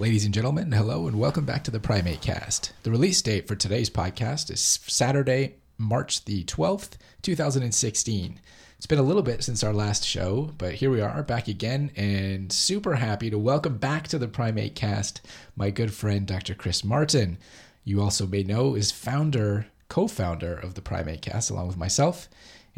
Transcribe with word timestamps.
Ladies 0.00 0.24
and 0.24 0.32
gentlemen, 0.32 0.72
hello 0.72 1.06
and 1.06 1.20
welcome 1.20 1.44
back 1.44 1.62
to 1.64 1.70
the 1.70 1.78
Primate 1.78 2.22
Cast. 2.22 2.72
The 2.84 2.90
release 2.90 3.20
date 3.20 3.46
for 3.46 3.54
today's 3.54 3.90
podcast 3.90 4.50
is 4.50 4.80
Saturday, 4.86 5.56
March 5.76 6.24
the 6.24 6.42
12th, 6.44 6.92
2016. 7.20 8.40
It's 8.78 8.86
been 8.86 8.98
a 8.98 9.02
little 9.02 9.20
bit 9.20 9.44
since 9.44 9.62
our 9.62 9.74
last 9.74 10.06
show, 10.06 10.52
but 10.56 10.72
here 10.72 10.90
we 10.90 11.02
are 11.02 11.22
back 11.22 11.48
again 11.48 11.90
and 11.96 12.50
super 12.50 12.94
happy 12.94 13.28
to 13.28 13.38
welcome 13.38 13.76
back 13.76 14.08
to 14.08 14.18
the 14.18 14.26
Primate 14.26 14.74
Cast 14.74 15.20
my 15.54 15.68
good 15.68 15.92
friend 15.92 16.26
Dr. 16.26 16.54
Chris 16.54 16.82
Martin. 16.82 17.36
You 17.84 18.00
also 18.00 18.26
may 18.26 18.42
know 18.42 18.74
is 18.74 18.90
founder, 18.90 19.66
co-founder 19.90 20.54
of 20.54 20.76
the 20.76 20.80
Primate 20.80 21.20
Cast 21.20 21.50
along 21.50 21.66
with 21.66 21.76
myself. 21.76 22.26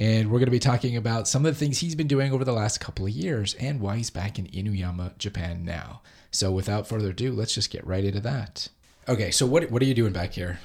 And 0.02 0.32
we're 0.32 0.40
going 0.40 0.46
to 0.46 0.50
be 0.50 0.58
talking 0.58 0.96
about 0.96 1.28
some 1.28 1.46
of 1.46 1.54
the 1.54 1.58
things 1.60 1.78
he's 1.78 1.94
been 1.94 2.08
doing 2.08 2.32
over 2.32 2.44
the 2.44 2.52
last 2.52 2.80
couple 2.80 3.06
of 3.06 3.12
years 3.12 3.54
and 3.54 3.78
why 3.78 3.98
he's 3.98 4.10
back 4.10 4.36
in 4.36 4.48
Inuyama, 4.48 5.16
Japan 5.16 5.64
now. 5.64 6.02
So 6.32 6.50
without 6.50 6.88
further 6.88 7.10
ado, 7.10 7.30
let's 7.30 7.54
just 7.54 7.70
get 7.70 7.86
right 7.86 8.04
into 8.04 8.18
that. 8.18 8.68
Okay, 9.08 9.30
so 9.30 9.46
what 9.46 9.70
what 9.70 9.80
are 9.80 9.84
you 9.84 9.94
doing 9.94 10.12
back 10.12 10.32
here? 10.32 10.58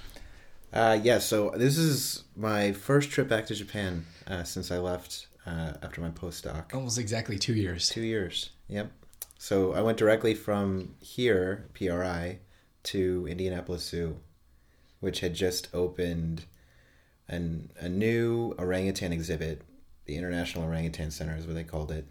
Uh, 0.73 0.98
yeah, 1.04 1.20
so 1.20 1.52
this 1.55 1.78
is 1.78 2.23
my 2.36 2.72
first 2.72 3.12
trip 3.12 3.30
back 3.30 3.45
to 3.45 3.54
Japan 3.54 4.08
uh, 4.26 4.42
since 4.44 4.72
I 4.72 4.80
left 4.80 5.28
uh, 5.45 5.73
after 5.84 6.02
my 6.02 6.09
postdoc. 6.09 6.73
Almost 6.73 6.98
exactly 6.98 7.38
two 7.38 7.54
years. 7.54 7.90
Two 7.90 8.02
years, 8.02 8.50
yep. 8.67 8.92
So 9.38 9.73
I 9.73 9.81
went 9.81 10.00
directly 10.00 10.34
from 10.34 10.95
here, 11.00 11.70
PRI, 11.76 12.40
to 12.86 13.28
Indianapolis 13.30 13.88
Zoo, 13.88 14.17
which 15.00 15.20
had 15.20 15.36
just 15.36 15.67
opened 15.76 16.45
an, 17.27 17.72
a 17.80 17.90
new 17.90 18.55
orangutan 18.58 19.12
exhibit. 19.12 19.62
The 20.05 20.16
International 20.16 20.63
Orangutan 20.63 21.12
Center 21.12 21.36
is 21.36 21.45
what 21.45 21.55
they 21.55 21.63
called 21.63 21.91
it. 21.91 22.08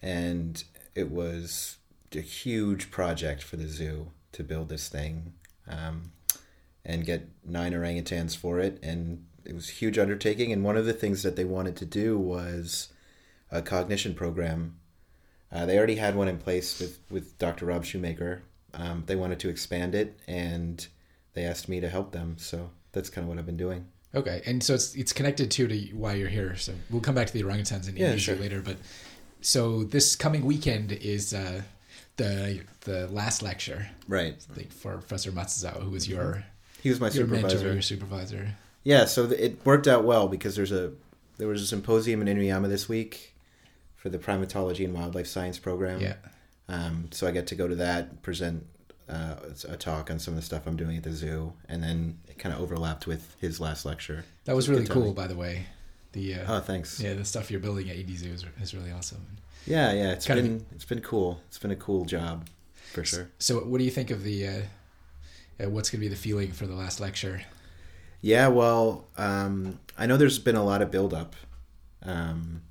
And 0.00 0.62
it 0.94 1.10
was 1.10 1.76
a 2.14 2.20
huge 2.20 2.90
project 2.90 3.42
for 3.42 3.56
the 3.56 3.68
zoo 3.68 4.10
to 4.32 4.44
build 4.44 4.68
this 4.68 4.88
thing 4.88 5.32
um, 5.68 6.12
and 6.84 7.04
get 7.04 7.28
nine 7.44 7.72
orangutans 7.72 8.36
for 8.36 8.60
it. 8.60 8.78
And 8.82 9.24
it 9.44 9.54
was 9.54 9.68
a 9.68 9.72
huge 9.72 9.98
undertaking. 9.98 10.52
And 10.52 10.64
one 10.64 10.76
of 10.76 10.86
the 10.86 10.92
things 10.92 11.22
that 11.22 11.36
they 11.36 11.44
wanted 11.44 11.76
to 11.76 11.84
do 11.84 12.18
was 12.18 12.88
a 13.50 13.62
cognition 13.62 14.14
program. 14.14 14.76
Uh, 15.50 15.66
they 15.66 15.76
already 15.76 15.96
had 15.96 16.16
one 16.16 16.28
in 16.28 16.38
place 16.38 16.80
with, 16.80 16.98
with 17.10 17.38
Dr. 17.38 17.66
Rob 17.66 17.84
Shumaker. 17.84 18.40
Um, 18.74 19.04
they 19.06 19.16
wanted 19.16 19.38
to 19.40 19.50
expand 19.50 19.94
it, 19.94 20.18
and 20.26 20.86
they 21.34 21.44
asked 21.44 21.68
me 21.68 21.78
to 21.80 21.90
help 21.90 22.12
them. 22.12 22.36
So 22.38 22.70
that's 22.92 23.10
kind 23.10 23.24
of 23.24 23.28
what 23.28 23.38
I've 23.38 23.44
been 23.44 23.58
doing. 23.58 23.86
Okay, 24.14 24.42
and 24.44 24.62
so 24.62 24.74
it's 24.74 24.94
it's 24.94 25.12
connected 25.12 25.50
too 25.50 25.66
to 25.68 25.78
why 25.94 26.14
you're 26.14 26.28
here. 26.28 26.54
So 26.56 26.72
we'll 26.90 27.00
come 27.00 27.14
back 27.14 27.26
to 27.28 27.32
the 27.32 27.42
orangutans 27.42 27.88
in 27.88 27.96
Yeah, 27.96 28.04
Indonesia 28.06 28.20
sure. 28.20 28.36
later. 28.36 28.60
But 28.60 28.76
so 29.40 29.84
this 29.84 30.16
coming 30.16 30.44
weekend 30.44 30.92
is 30.92 31.32
uh, 31.32 31.62
the 32.16 32.60
the 32.82 33.06
last 33.08 33.42
lecture 33.42 33.88
Right. 34.08 34.36
like, 34.56 34.70
for 34.72 34.92
Professor 34.98 35.32
Matsuzawa, 35.32 35.82
who 35.82 35.90
was 35.90 36.06
your 36.08 36.44
He 36.82 36.90
was 36.90 37.00
my 37.00 37.08
your 37.08 37.26
mentor, 37.26 37.48
supervisor. 37.50 37.72
your 37.72 37.82
supervisor. 37.82 38.48
Yeah, 38.84 39.04
so 39.06 39.26
th- 39.28 39.40
it 39.40 39.64
worked 39.64 39.86
out 39.88 40.04
well 40.04 40.28
because 40.28 40.56
there's 40.56 40.72
a 40.72 40.92
there 41.38 41.48
was 41.48 41.62
a 41.62 41.66
symposium 41.66 42.20
in 42.26 42.36
Inuyama 42.36 42.68
this 42.68 42.88
week 42.88 43.34
for 43.96 44.10
the 44.10 44.18
primatology 44.18 44.84
and 44.84 44.92
wildlife 44.92 45.26
science 45.26 45.58
program. 45.58 46.00
Yeah. 46.00 46.14
Um, 46.68 47.08
so 47.12 47.26
I 47.26 47.30
get 47.30 47.46
to 47.48 47.54
go 47.54 47.66
to 47.68 47.74
that, 47.76 48.22
present 48.22 48.66
uh, 49.12 49.36
a 49.68 49.76
talk 49.76 50.10
on 50.10 50.18
some 50.18 50.34
of 50.34 50.40
the 50.40 50.44
stuff 50.46 50.66
I'm 50.66 50.76
doing 50.76 50.96
at 50.96 51.02
the 51.02 51.12
zoo, 51.12 51.52
and 51.68 51.82
then 51.82 52.18
it 52.28 52.38
kind 52.38 52.54
of 52.54 52.60
overlapped 52.60 53.06
with 53.06 53.36
his 53.40 53.60
last 53.60 53.84
lecture. 53.84 54.24
That 54.44 54.56
was 54.56 54.68
really 54.68 54.86
cool, 54.86 55.12
by 55.12 55.26
the 55.26 55.36
way. 55.36 55.66
The 56.12 56.34
uh, 56.34 56.56
Oh, 56.56 56.60
thanks. 56.60 57.00
Yeah, 57.00 57.10
yeah, 57.10 57.14
the 57.16 57.24
stuff 57.24 57.50
you're 57.50 57.60
building 57.60 57.88
at 57.90 57.96
Indy 57.96 58.16
Zoo 58.16 58.30
is, 58.32 58.44
is 58.60 58.74
really 58.74 58.92
awesome. 58.92 59.24
yeah, 59.66 59.92
it's 60.12 60.26
Kind 60.26 60.40
of- 60.40 60.46
been 60.46 60.66
it's 60.74 60.84
been 60.84 61.00
cool. 61.00 61.40
It's 61.48 61.58
been 61.58 61.70
a 61.70 61.76
cool 61.76 62.04
job, 62.04 62.48
for 62.92 63.04
sure. 63.04 63.30
So, 63.38 63.58
what 63.60 63.78
do 63.78 63.84
you 63.84 63.90
think 63.90 64.10
of 64.10 64.22
the? 64.24 64.46
Uh, 64.48 64.52
uh, 65.64 65.70
what's 65.70 65.90
going 65.90 66.00
to 66.00 66.04
be 66.04 66.08
the 66.08 66.16
feeling 66.20 66.50
for 66.52 66.66
the 66.66 66.74
last 66.74 66.98
lecture? 67.00 67.42
Yeah, 68.20 68.48
well, 68.48 69.06
um, 69.18 69.80
I 69.98 70.06
know 70.06 70.16
there's 70.16 70.38
been 70.38 70.56
a 70.56 70.64
lot 70.64 70.80
of 70.82 70.90
buildup. 70.90 71.34
Um, 72.02 72.62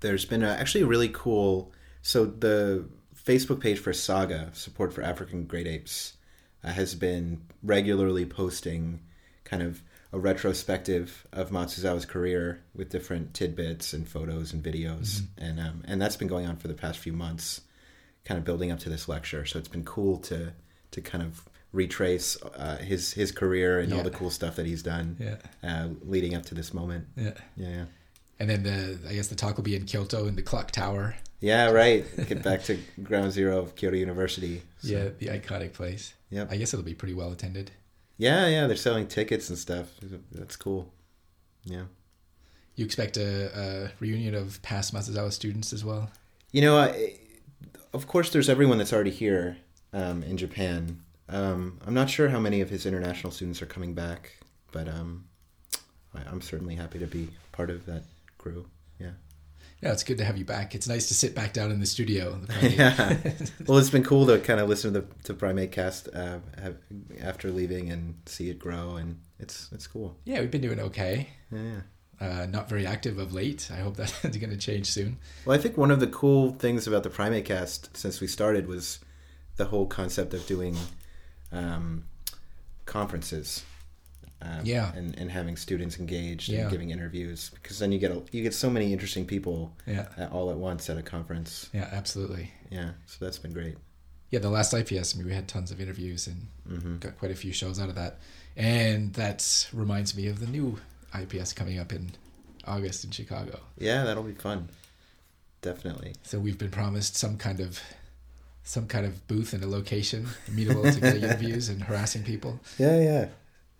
there's 0.00 0.24
been 0.24 0.42
a, 0.42 0.50
actually 0.50 0.82
a 0.82 0.86
really 0.86 1.08
cool. 1.08 1.72
So 2.02 2.26
the 2.26 2.86
Facebook 3.26 3.60
page 3.60 3.78
for 3.78 3.92
Saga 3.92 4.50
Support 4.52 4.92
for 4.92 5.02
African 5.02 5.44
Great 5.44 5.66
Apes 5.66 6.14
uh, 6.62 6.68
has 6.68 6.94
been 6.94 7.42
regularly 7.62 8.24
posting 8.24 9.00
kind 9.44 9.62
of 9.62 9.82
a 10.12 10.18
retrospective 10.18 11.26
of 11.32 11.50
Matsuzawa's 11.50 12.06
career 12.06 12.62
with 12.74 12.88
different 12.88 13.34
tidbits 13.34 13.92
and 13.92 14.08
photos 14.08 14.52
and 14.52 14.62
videos, 14.62 15.22
and 15.36 15.58
um, 15.58 15.82
and 15.86 16.00
that's 16.00 16.16
been 16.16 16.28
going 16.28 16.46
on 16.46 16.56
for 16.56 16.68
the 16.68 16.74
past 16.74 16.98
few 17.00 17.12
months, 17.12 17.62
kind 18.24 18.38
of 18.38 18.44
building 18.44 18.70
up 18.70 18.78
to 18.80 18.88
this 18.88 19.08
lecture. 19.08 19.44
So 19.44 19.58
it's 19.58 19.68
been 19.68 19.84
cool 19.84 20.18
to 20.18 20.52
to 20.92 21.00
kind 21.00 21.24
of 21.24 21.44
retrace 21.72 22.40
uh, 22.42 22.76
his 22.76 23.12
his 23.12 23.32
career 23.32 23.80
and 23.80 23.92
all 23.92 24.04
the 24.04 24.10
cool 24.10 24.30
stuff 24.30 24.54
that 24.56 24.66
he's 24.66 24.82
done 24.84 25.16
Yeah, 25.18 25.36
uh, 25.68 25.88
leading 26.04 26.34
up 26.36 26.46
to 26.46 26.54
this 26.54 26.72
moment. 26.72 27.06
yeah. 27.16 27.32
Yeah, 27.56 27.68
yeah. 27.68 27.84
And 28.38 28.48
then 28.48 28.62
the 28.62 28.98
I 29.10 29.14
guess 29.14 29.26
the 29.26 29.34
talk 29.34 29.56
will 29.56 29.64
be 29.64 29.74
in 29.74 29.84
Kyoto 29.84 30.26
in 30.28 30.36
the 30.36 30.42
clock 30.42 30.70
tower. 30.70 31.16
Yeah, 31.40 31.70
right. 31.70 32.04
Get 32.28 32.42
back 32.42 32.62
to 32.64 32.78
ground 33.02 33.32
zero 33.32 33.58
of 33.58 33.76
Kyoto 33.76 33.96
University. 33.96 34.62
So, 34.78 34.88
Yeah, 34.88 35.08
the 35.18 35.26
iconic 35.26 35.72
place. 35.72 36.14
Yep. 36.30 36.50
I 36.50 36.56
guess 36.56 36.72
it'll 36.72 36.84
be 36.84 36.94
pretty 36.94 37.14
well 37.14 37.32
attended. 37.32 37.70
Yeah, 38.16 38.46
yeah. 38.48 38.66
They're 38.66 38.76
selling 38.76 39.06
tickets 39.06 39.48
and 39.48 39.58
stuff. 39.58 39.88
That's 40.32 40.56
cool. 40.56 40.92
Yeah. 41.64 41.84
You 42.74 42.84
expect 42.84 43.16
a, 43.16 43.50
a 43.58 43.90
reunion 44.00 44.34
of 44.34 44.60
past 44.62 44.94
Matsuzawa 44.94 45.32
students 45.32 45.72
as 45.72 45.84
well? 45.84 46.10
You 46.52 46.62
know, 46.62 46.78
I, 46.78 47.16
of 47.92 48.06
course, 48.06 48.30
there's 48.30 48.48
everyone 48.48 48.78
that's 48.78 48.92
already 48.92 49.10
here 49.10 49.58
um, 49.92 50.22
in 50.22 50.36
Japan. 50.36 51.02
Um, 51.28 51.78
I'm 51.86 51.94
not 51.94 52.08
sure 52.08 52.28
how 52.28 52.38
many 52.38 52.60
of 52.60 52.70
his 52.70 52.86
international 52.86 53.32
students 53.32 53.60
are 53.62 53.66
coming 53.66 53.94
back, 53.94 54.36
but 54.72 54.88
um, 54.88 55.24
I, 56.14 56.20
I'm 56.30 56.40
certainly 56.40 56.74
happy 56.76 56.98
to 56.98 57.06
be 57.06 57.28
part 57.52 57.70
of 57.70 57.84
that 57.86 58.04
crew. 58.38 58.66
Yeah. 59.82 59.92
It's 59.92 60.04
good 60.04 60.18
to 60.18 60.24
have 60.24 60.38
you 60.38 60.44
back. 60.44 60.74
It's 60.74 60.88
nice 60.88 61.06
to 61.08 61.14
sit 61.14 61.34
back 61.34 61.52
down 61.52 61.70
in 61.70 61.80
the 61.80 61.86
studio. 61.86 62.40
yeah. 62.62 63.18
Well, 63.66 63.78
it's 63.78 63.90
been 63.90 64.04
cool 64.04 64.26
to 64.26 64.38
kind 64.44 64.58
of 64.58 64.68
listen 64.68 64.92
to 64.94 65.00
the 65.00 65.06
to 65.24 65.34
Primate 65.34 65.72
Cast 65.72 66.08
uh, 66.14 66.38
have, 66.60 66.76
after 67.20 67.50
leaving 67.50 67.90
and 67.90 68.16
see 68.26 68.48
it 68.50 68.58
grow, 68.58 68.96
and 68.96 69.20
it's 69.38 69.68
it's 69.72 69.86
cool. 69.86 70.16
yeah, 70.24 70.40
we've 70.40 70.50
been 70.50 70.62
doing 70.62 70.80
okay. 70.80 71.28
Yeah. 71.52 71.62
yeah. 71.62 71.80
Uh, 72.18 72.46
not 72.46 72.68
very 72.68 72.86
active 72.86 73.18
of 73.18 73.34
late. 73.34 73.70
I 73.70 73.76
hope 73.76 73.96
that's 73.96 74.22
going 74.22 74.50
to 74.50 74.56
change 74.56 74.86
soon. 74.86 75.18
Well, 75.44 75.58
I 75.58 75.60
think 75.60 75.76
one 75.76 75.90
of 75.90 76.00
the 76.00 76.06
cool 76.06 76.52
things 76.52 76.86
about 76.86 77.02
the 77.02 77.10
Primate 77.10 77.44
Cast 77.44 77.94
since 77.96 78.20
we 78.20 78.26
started 78.26 78.66
was 78.66 79.00
the 79.56 79.66
whole 79.66 79.86
concept 79.86 80.32
of 80.32 80.46
doing 80.46 80.76
um, 81.52 82.04
conferences. 82.86 83.64
Um, 84.42 84.60
Yeah. 84.64 84.92
and, 84.94 85.18
and 85.18 85.30
having 85.30 85.56
students 85.56 85.98
engaged 85.98 86.50
Yeah. 86.50 86.62
and 86.62 86.70
giving 86.70 86.90
interviews 86.90 87.50
because 87.54 87.78
then 87.78 87.90
you 87.90 87.98
get 87.98 88.10
a, 88.10 88.22
you 88.32 88.42
get 88.42 88.52
so 88.54 88.68
many 88.68 88.92
interesting 88.92 89.24
people 89.26 89.74
Yeah, 89.86 90.08
uh, 90.18 90.26
all 90.30 90.50
at 90.50 90.56
once 90.58 90.90
at 90.90 90.98
a 90.98 91.02
conference. 91.02 91.70
yeah, 91.72 91.88
absolutely. 91.90 92.50
Yeah, 92.70 92.90
so 93.06 93.24
that's 93.24 93.38
been 93.38 93.52
great. 93.54 93.76
Yeah, 94.30 94.40
the 94.40 94.50
last 94.50 94.74
IPS, 94.74 95.14
I 95.14 95.18
mean, 95.18 95.26
we 95.26 95.32
had 95.34 95.48
tons 95.48 95.70
of 95.70 95.80
interviews 95.80 96.26
and 96.26 96.48
hmm 96.68 96.96
got 96.98 97.16
quite 97.18 97.30
a 97.30 97.34
few 97.34 97.52
shows 97.52 97.80
out 97.80 97.88
of 97.88 97.94
that. 97.94 98.18
And 98.56 99.14
that 99.14 99.68
reminds 99.72 100.14
me 100.16 100.26
of 100.28 100.40
the 100.40 100.46
new 100.46 100.78
IPS 101.18 101.52
coming 101.54 101.78
up 101.78 101.92
in 101.92 102.10
August 102.66 103.04
in 103.04 103.12
Chicago. 103.12 103.60
Yeah, 103.78 104.04
that'll 104.04 104.22
be 104.24 104.32
fun. 104.34 104.68
Definitely. 105.62 106.14
So 106.22 106.38
we've 106.38 106.58
been 106.58 106.70
promised 106.70 107.16
some 107.16 107.38
kind 107.38 107.60
of 107.60 107.80
some 108.64 108.86
kind 108.88 109.06
of 109.06 109.26
booth 109.28 109.52
and 109.52 109.62
a 109.62 109.66
location 109.68 110.26
amenable 110.48 110.82
to 110.92 111.00
get 111.00 111.16
interviews 111.22 111.68
and 111.68 111.84
harassing 111.84 112.22
people. 112.24 112.58
Yeah, 112.78 112.98
yeah, 113.00 113.26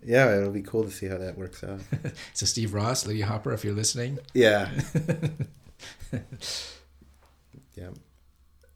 yeah. 0.03 0.35
It'll 0.37 0.51
be 0.51 0.61
cool 0.61 0.83
to 0.83 0.91
see 0.91 1.07
how 1.07 1.17
that 1.17 1.37
works 1.37 1.63
out. 1.63 1.79
So 2.33 2.45
Steve 2.45 2.73
Ross, 2.73 3.05
Lydia 3.07 3.25
Hopper, 3.25 3.53
if 3.53 3.63
you're 3.63 3.73
listening. 3.73 4.19
Yeah, 4.33 4.69
yeah. 7.75 7.89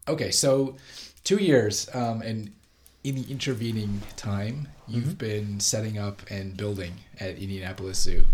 Okay, 0.08 0.30
so 0.30 0.76
two 1.24 1.36
years, 1.36 1.88
um, 1.94 2.22
and 2.22 2.50
in 3.04 3.16
the 3.16 3.30
intervening 3.30 4.02
time, 4.16 4.68
you've 4.88 5.18
been 5.18 5.60
setting 5.60 5.98
up 5.98 6.22
and 6.30 6.56
building 6.56 6.94
at 7.20 7.36
Indianapolis 7.38 7.98
Zoo. 7.98 8.24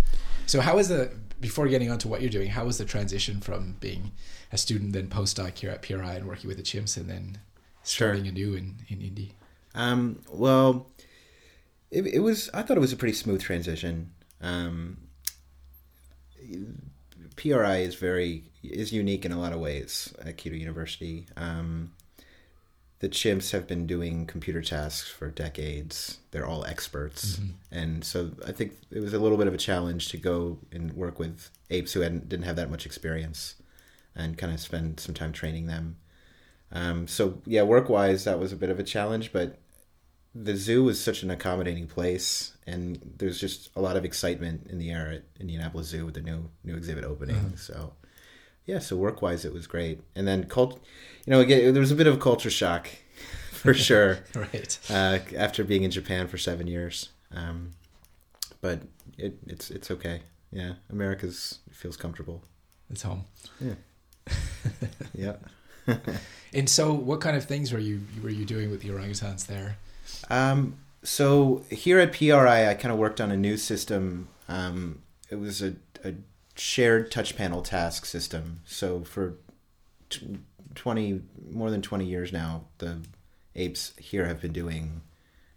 So 0.47 0.61
how 0.61 0.79
is 0.79 0.89
the 0.89 1.11
before 1.41 1.69
getting 1.69 1.91
on 1.91 1.99
to 1.99 2.09
what 2.09 2.21
you're 2.21 2.31
doing? 2.31 2.49
How 2.49 2.65
was 2.65 2.79
the 2.79 2.85
transition 2.85 3.41
from 3.41 3.77
being 3.81 4.13
a 4.53 4.59
student, 4.59 4.93
then 4.93 5.09
postdoc 5.09 5.59
here 5.59 5.71
at 5.71 5.83
PRI 5.83 6.15
and 6.15 6.27
working 6.27 6.49
with 6.49 6.57
the 6.57 6.63
chimps, 6.63 6.97
and 6.97 7.09
then 7.09 7.39
Sure. 7.85 8.09
starting 8.09 8.27
anew 8.27 8.55
in 8.55 8.77
in 8.89 9.01
Indy? 9.01 9.35
Um, 9.75 10.21
well, 10.31 10.91
it, 11.91 12.07
it 12.07 12.21
was. 12.21 12.51
I 12.53 12.63
thought 12.63 12.77
it 12.77 12.81
was 12.81 12.93
a 12.93 12.97
pretty 12.97 13.15
smooth 13.15 13.43
transition. 13.43 14.13
Um, 14.41 14.99
PRI 17.37 17.79
is 17.79 17.95
very 17.95 18.45
is 18.63 18.93
unique 18.93 19.25
in 19.25 19.33
a 19.33 19.39
lot 19.39 19.53
of 19.53 19.61
ways 19.61 20.15
at 20.25 20.37
Kyoto 20.37 20.57
University. 20.59 21.27
Um, 21.37 21.93
the 23.01 23.09
chimps 23.09 23.53
have 23.53 23.69
been 23.69 23.87
doing 23.87 24.27
computer 24.27 24.61
tasks 24.61 25.09
for 25.09 25.29
decades. 25.31 26.19
They're 26.33 26.47
all 26.47 26.65
experts, 26.65 27.41
and 27.71 28.05
so 28.05 28.33
I 28.45 28.53
think 28.53 28.77
it 28.91 29.01
was 29.01 29.15
a 29.15 29.19
little 29.21 29.39
bit 29.39 29.47
of 29.47 29.55
a 29.55 29.59
challenge 29.59 30.09
to 30.09 30.17
go 30.17 30.59
and 30.73 30.93
work 30.95 31.19
with 31.19 31.51
apes 31.71 31.93
who 31.93 32.01
hadn't 32.01 32.29
didn't 32.29 32.47
have 32.47 32.57
that 32.57 32.71
much 32.71 32.87
experience, 32.87 33.55
and 34.17 34.37
kind 34.37 34.53
of 34.53 34.61
spend 34.61 34.99
some 35.01 35.15
time 35.15 35.33
training 35.33 35.67
them. 35.67 35.97
Um, 36.73 37.07
so 37.07 37.41
yeah, 37.47 37.63
work 37.63 37.89
wise, 37.89 38.25
that 38.25 38.39
was 38.39 38.53
a 38.53 38.57
bit 38.57 38.69
of 38.69 38.79
a 38.79 38.85
challenge, 38.85 39.33
but 39.33 39.59
the 40.41 40.57
zoo 40.57 40.89
is 40.89 41.03
such 41.03 41.23
an 41.23 41.31
accommodating 41.31 41.87
place, 41.87 42.57
and 42.67 42.99
there's 43.19 43.41
just 43.41 43.71
a 43.75 43.81
lot 43.81 43.97
of 43.97 44.05
excitement 44.05 44.67
in 44.71 44.79
the 44.79 44.91
air 44.91 45.11
at 45.11 45.23
Indianapolis 45.41 45.89
Zoo 45.89 46.05
with 46.07 46.15
the 46.15 46.21
new 46.21 46.49
new 46.65 46.77
exhibit 46.77 47.05
opening. 47.05 47.57
So 47.57 47.95
yeah, 48.67 48.79
so 48.79 48.97
work 48.97 49.23
wise, 49.23 49.45
it 49.45 49.53
was 49.53 49.67
great. 49.67 50.01
And 50.15 50.29
then 50.29 50.45
cult, 50.45 50.79
you 51.27 51.31
know, 51.33 51.41
again, 51.41 51.73
there 51.73 51.81
was 51.81 51.91
a 51.91 51.97
bit 51.97 52.07
of 52.07 52.15
a 52.15 52.19
culture 52.19 52.51
shock 52.51 52.89
for 53.53 53.75
sure 53.75 54.19
Right. 54.35 54.79
uh, 54.91 55.19
after 55.37 55.65
being 55.65 55.83
in 55.83 55.91
Japan 55.91 56.29
for 56.29 56.39
seven 56.39 56.67
years. 56.67 57.09
Um, 57.33 57.71
but 58.61 58.83
it, 59.17 59.39
it's 59.47 59.71
it's 59.71 59.91
okay. 59.91 60.23
Yeah, 60.51 60.75
America's 60.91 61.59
feels 61.71 61.97
comfortable. 61.97 62.43
It's 62.91 63.03
home. 63.03 63.25
Yeah. 63.61 63.75
yeah. 65.15 65.37
And 66.53 66.69
so, 66.69 66.93
what 66.93 67.21
kind 67.21 67.37
of 67.37 67.45
things 67.45 67.73
were 67.73 67.79
you 67.79 68.01
were 68.23 68.31
you 68.31 68.45
doing 68.45 68.71
with 68.71 68.81
the 68.83 68.89
orangutans 68.89 69.47
there? 69.47 69.77
Um, 70.31 70.79
so 71.03 71.65
here 71.71 71.99
at 71.99 72.13
PRI, 72.13 72.69
I 72.69 72.75
kind 72.75 72.93
of 72.93 72.99
worked 72.99 73.21
on 73.21 73.31
a 73.31 73.37
new 73.37 73.57
system. 73.57 74.29
Um, 74.49 75.03
it 75.31 75.37
was 75.37 75.63
a, 75.63 75.75
a 76.05 76.15
shared 76.57 77.11
touch 77.11 77.37
panel 77.37 77.63
task 77.63 78.05
system. 78.05 78.61
So 78.67 79.03
for 79.05 79.35
t- 80.11 80.39
20, 80.75 81.23
more 81.51 81.71
than 81.71 81.83
20 81.83 82.05
years 82.05 82.33
now, 82.33 82.65
the 82.79 82.99
apes 83.55 83.93
here 83.99 84.27
have 84.27 84.41
been 84.41 84.53
doing 84.53 85.01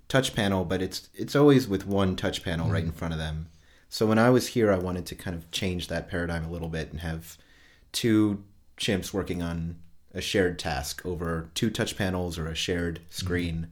touch 0.07 0.35
panel, 0.35 0.65
but 0.65 0.81
it's, 0.81 1.09
it's 1.13 1.35
always 1.35 1.67
with 1.67 1.87
one 1.87 2.15
touch 2.15 2.43
panel 2.43 2.69
right 2.69 2.83
in 2.83 2.91
front 2.91 3.13
of 3.13 3.19
them. 3.19 3.47
So 3.89 4.05
when 4.05 4.19
I 4.19 4.29
was 4.29 4.47
here, 4.47 4.71
I 4.71 4.77
wanted 4.77 5.05
to 5.07 5.15
kind 5.15 5.35
of 5.35 5.51
change 5.51 5.89
that 5.89 6.09
paradigm 6.09 6.45
a 6.45 6.49
little 6.49 6.69
bit 6.69 6.91
and 6.91 7.01
have 7.01 7.37
two 7.91 8.43
chimps 8.77 9.13
working 9.13 9.41
on 9.41 9.75
a 10.13 10.21
shared 10.21 10.57
task 10.57 11.05
over 11.05 11.49
two 11.53 11.69
touch 11.69 11.97
panels 11.97 12.37
or 12.37 12.47
a 12.47 12.55
shared 12.55 13.01
screen. 13.09 13.67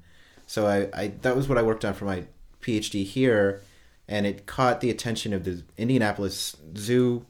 So 0.50 0.66
I, 0.66 0.90
I 1.00 1.08
that 1.22 1.36
was 1.36 1.48
what 1.48 1.60
I 1.60 1.62
worked 1.62 1.86
on 1.86 1.94
for 1.94 2.06
my 2.06 2.24
PhD 2.60 3.06
here, 3.06 3.62
and 4.08 4.26
it 4.26 4.48
caught 4.48 4.82
the 4.82 4.90
attention 4.90 5.32
of 5.32 5.44
the 5.44 5.62
Indianapolis 5.78 6.58
Zoo 6.76 7.28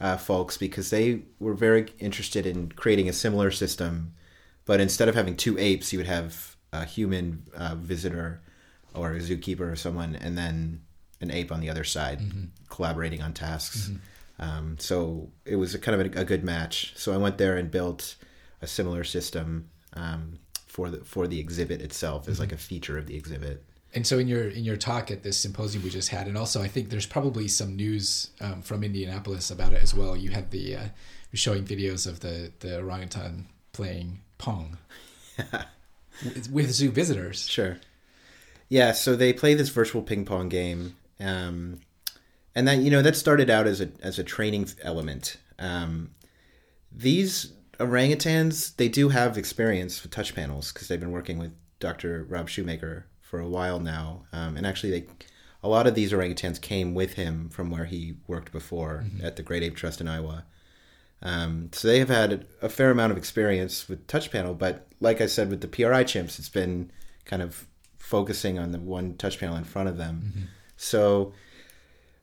uh, 0.00 0.16
folks 0.16 0.56
because 0.56 0.90
they 0.90 1.22
were 1.40 1.54
very 1.54 1.92
interested 1.98 2.46
in 2.46 2.70
creating 2.70 3.08
a 3.08 3.12
similar 3.12 3.50
system, 3.50 4.14
but 4.66 4.80
instead 4.80 5.08
of 5.08 5.16
having 5.16 5.36
two 5.36 5.58
apes, 5.58 5.92
you 5.92 5.98
would 5.98 6.06
have 6.06 6.54
a 6.72 6.84
human 6.84 7.42
uh, 7.56 7.74
visitor 7.74 8.40
or 8.94 9.14
a 9.14 9.18
zookeeper 9.18 9.72
or 9.72 9.74
someone, 9.74 10.14
and 10.14 10.38
then 10.38 10.80
an 11.20 11.32
ape 11.32 11.50
on 11.50 11.58
the 11.58 11.70
other 11.70 11.82
side 11.82 12.20
collaborating 12.68 13.20
on 13.20 13.32
tasks. 13.32 13.90
Um, 14.38 14.76
so 14.78 15.32
it 15.44 15.56
was 15.56 15.74
a 15.74 15.78
kind 15.80 16.00
of 16.00 16.06
a, 16.06 16.20
a 16.20 16.24
good 16.24 16.44
match. 16.44 16.92
So 16.94 17.12
I 17.12 17.16
went 17.16 17.36
there 17.36 17.56
and 17.56 17.68
built 17.68 18.14
a 18.62 18.68
similar 18.68 19.02
system 19.02 19.70
um, 19.94 20.38
for 20.70 20.88
the 20.88 21.04
for 21.04 21.26
the 21.26 21.40
exhibit 21.40 21.82
itself 21.82 22.28
as 22.28 22.38
like 22.38 22.52
a 22.52 22.56
feature 22.56 22.96
of 22.96 23.06
the 23.06 23.16
exhibit. 23.16 23.64
And 23.92 24.06
so, 24.06 24.18
in 24.18 24.28
your 24.28 24.48
in 24.48 24.64
your 24.64 24.76
talk 24.76 25.10
at 25.10 25.24
this 25.24 25.36
symposium 25.36 25.82
we 25.82 25.90
just 25.90 26.10
had, 26.10 26.28
and 26.28 26.38
also 26.38 26.62
I 26.62 26.68
think 26.68 26.90
there's 26.90 27.06
probably 27.06 27.48
some 27.48 27.74
news 27.74 28.30
um, 28.40 28.62
from 28.62 28.84
Indianapolis 28.84 29.50
about 29.50 29.72
it 29.72 29.82
as 29.82 29.94
well. 29.94 30.16
You 30.16 30.30
had 30.30 30.52
the 30.52 30.76
uh, 30.76 30.84
showing 31.34 31.64
videos 31.64 32.06
of 32.06 32.20
the 32.20 32.52
the 32.60 32.78
orangutan 32.78 33.48
playing 33.72 34.20
pong 34.38 34.78
with, 36.24 36.50
with 36.50 36.70
zoo 36.70 36.90
visitors. 36.90 37.48
Sure. 37.48 37.78
Yeah, 38.68 38.92
so 38.92 39.16
they 39.16 39.32
play 39.32 39.54
this 39.54 39.70
virtual 39.70 40.02
ping 40.02 40.24
pong 40.24 40.48
game, 40.48 40.94
um, 41.18 41.80
and 42.54 42.68
that 42.68 42.78
you 42.78 42.92
know 42.92 43.02
that 43.02 43.16
started 43.16 43.50
out 43.50 43.66
as 43.66 43.80
a 43.80 43.88
as 44.00 44.20
a 44.20 44.24
training 44.24 44.68
element. 44.82 45.36
Um, 45.58 46.10
these 46.92 47.52
orangutans 47.80 48.76
they 48.76 48.88
do 48.88 49.08
have 49.08 49.36
experience 49.36 50.02
with 50.02 50.12
touch 50.12 50.34
panels 50.34 50.72
because 50.72 50.88
they've 50.88 51.00
been 51.00 51.12
working 51.12 51.38
with 51.38 51.52
Dr. 51.80 52.24
Rob 52.28 52.48
Shumaker 52.48 53.04
for 53.20 53.40
a 53.40 53.48
while 53.48 53.80
now, 53.80 54.26
um, 54.32 54.56
and 54.56 54.66
actually 54.66 54.90
they 54.90 55.06
a 55.62 55.68
lot 55.68 55.86
of 55.86 55.94
these 55.94 56.12
orangutans 56.12 56.60
came 56.60 56.94
with 56.94 57.14
him 57.14 57.48
from 57.50 57.70
where 57.70 57.84
he 57.84 58.14
worked 58.26 58.50
before 58.52 59.04
at 59.22 59.36
the 59.36 59.42
Great 59.42 59.62
Ape 59.62 59.76
Trust 59.76 60.00
in 60.00 60.08
Iowa. 60.08 60.44
Um, 61.22 61.68
so 61.72 61.86
they 61.86 61.98
have 61.98 62.08
had 62.08 62.46
a 62.62 62.70
fair 62.70 62.90
amount 62.90 63.12
of 63.12 63.18
experience 63.18 63.86
with 63.86 64.06
touch 64.06 64.30
panel, 64.30 64.54
but 64.54 64.86
like 65.00 65.20
I 65.20 65.26
said 65.26 65.50
with 65.50 65.60
the 65.60 65.68
PRI 65.68 66.02
chimps, 66.04 66.38
it's 66.38 66.48
been 66.48 66.90
kind 67.26 67.42
of 67.42 67.66
focusing 67.98 68.58
on 68.58 68.72
the 68.72 68.78
one 68.78 69.16
touch 69.18 69.38
panel 69.38 69.56
in 69.56 69.64
front 69.64 69.90
of 69.90 69.98
them. 69.98 70.22
So 70.78 71.34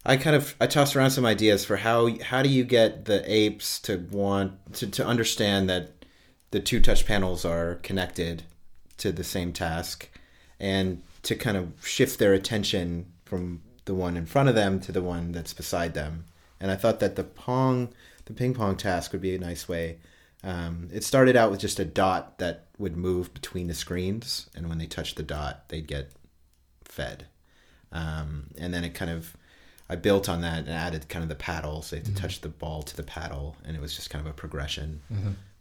I 0.08 0.16
kind 0.16 0.36
of 0.38 0.56
I 0.62 0.68
tossed 0.68 0.96
around 0.96 1.12
some 1.12 1.26
ideas 1.26 1.66
for 1.66 1.76
how 1.76 2.18
how 2.22 2.42
do 2.42 2.50
you 2.50 2.64
get 2.64 3.06
the 3.06 3.22
apes 3.32 3.78
to 3.82 3.98
want 4.10 4.74
to, 4.76 4.88
to 4.88 5.06
understand 5.06 5.70
that 5.70 5.92
the 6.52 6.62
two 6.62 6.80
touch 6.80 7.06
panels 7.06 7.44
are 7.44 7.76
connected 7.84 8.44
to 8.98 9.12
the 9.12 9.24
same 9.24 9.52
task 9.52 10.10
and 10.60 11.04
to 11.24 11.36
kind 11.36 11.58
of 11.58 11.74
shift 11.86 12.20
their 12.20 12.34
attention 12.34 13.06
from 13.26 13.62
the 13.84 13.94
one 13.94 14.16
in 14.16 14.26
front 14.26 14.48
of 14.48 14.56
them 14.56 14.80
to 14.80 14.94
the 14.94 15.02
one 15.02 15.34
that's 15.34 15.54
beside 15.54 15.94
them. 15.94 16.24
And 16.60 16.72
I 16.72 16.76
thought 16.76 17.02
that 17.02 17.18
the 17.18 17.24
pong, 17.24 17.90
the 18.26 18.34
ping 18.34 18.54
pong 18.54 18.78
task 18.78 19.12
would 19.12 19.22
be 19.22 19.36
a 19.36 19.40
nice 19.40 19.68
way. 19.68 19.98
Um, 20.44 20.90
it 20.94 21.04
started 21.04 21.36
out 21.36 21.52
with 21.52 21.60
just 21.60 21.80
a 21.80 21.86
dot 21.86 22.40
that 22.40 22.66
would 22.78 22.96
move 22.96 23.34
between 23.34 23.68
the 23.68 23.74
screens, 23.74 24.50
and 24.56 24.70
when 24.70 24.78
they 24.78 24.86
touched 24.86 25.18
the 25.18 25.24
dot, 25.24 25.68
they'd 25.68 25.88
get 25.88 26.12
fed. 26.86 27.26
Um, 27.92 28.48
and 28.58 28.74
then 28.74 28.84
it 28.84 28.94
kind 28.94 29.12
of, 29.12 29.36
I 29.90 29.96
built 29.96 30.28
on 30.28 30.42
that 30.42 30.60
and 30.60 30.70
added 30.70 31.08
kind 31.10 31.24
of 31.24 31.30
the 31.30 31.36
paddles. 31.36 31.90
They 31.90 31.98
had 31.98 32.06
to 32.08 32.16
touch 32.16 32.42
the 32.42 32.50
ball 32.50 32.84
to 32.84 32.96
the 32.96 33.04
paddle, 33.04 33.56
and 33.66 33.76
it 33.76 33.82
was 33.82 33.96
just 33.96 34.10
kind 34.10 34.26
of 34.26 34.30
a 34.30 34.34
progression. 34.36 35.02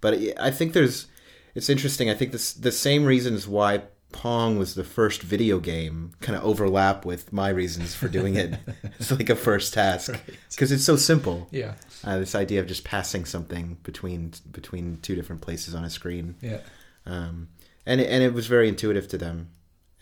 But 0.00 0.14
it, 0.14 0.37
I 0.40 0.50
think 0.50 0.73
there's, 0.73 1.06
it's 1.55 1.69
interesting. 1.70 2.11
I 2.11 2.14
think 2.14 2.32
this 2.32 2.52
the 2.52 2.73
same 2.73 3.05
reasons 3.05 3.46
why 3.49 3.82
Pong 4.12 4.58
was 4.58 4.75
the 4.75 4.84
first 4.84 5.23
video 5.23 5.58
game 5.58 6.12
kind 6.20 6.37
of 6.38 6.44
overlap 6.44 7.05
with 7.05 7.32
my 7.32 7.49
reasons 7.50 7.94
for 7.94 8.08
doing 8.08 8.34
it. 8.37 8.55
it's 8.99 9.11
like 9.11 9.31
a 9.31 9.37
first 9.37 9.75
task 9.75 10.14
because 10.50 10.72
it's 10.72 10.84
so 10.84 10.96
simple. 10.96 11.49
Yeah, 11.50 11.75
Uh, 12.05 12.19
this 12.19 12.34
idea 12.34 12.61
of 12.61 12.67
just 12.67 12.84
passing 12.84 13.25
something 13.25 13.79
between 13.82 14.32
between 14.50 14.99
two 15.02 15.14
different 15.14 15.43
places 15.43 15.75
on 15.75 15.84
a 15.84 15.90
screen, 15.90 16.37
yeah, 16.40 16.61
um, 17.05 17.49
and 17.84 18.00
it, 18.00 18.08
and 18.11 18.22
it 18.22 18.32
was 18.34 18.46
very 18.46 18.69
intuitive 18.69 19.06
to 19.08 19.19
them. 19.19 19.50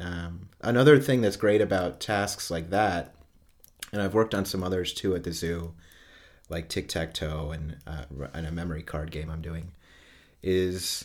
Um, 0.00 0.48
another 0.60 0.98
thing 0.98 1.20
that's 1.22 1.36
great 1.36 1.60
about 1.60 2.00
tasks 2.00 2.50
like 2.50 2.70
that, 2.70 3.13
and 3.94 4.02
I've 4.02 4.12
worked 4.12 4.34
on 4.34 4.44
some 4.44 4.64
others 4.64 4.92
too 4.92 5.14
at 5.14 5.22
the 5.22 5.32
zoo, 5.32 5.72
like 6.48 6.68
tic 6.68 6.88
tac 6.88 7.14
toe 7.14 7.52
and 7.52 7.78
uh, 7.86 8.04
and 8.34 8.46
a 8.46 8.50
memory 8.50 8.82
card 8.82 9.12
game 9.12 9.30
I'm 9.30 9.40
doing, 9.40 9.70
is 10.42 11.04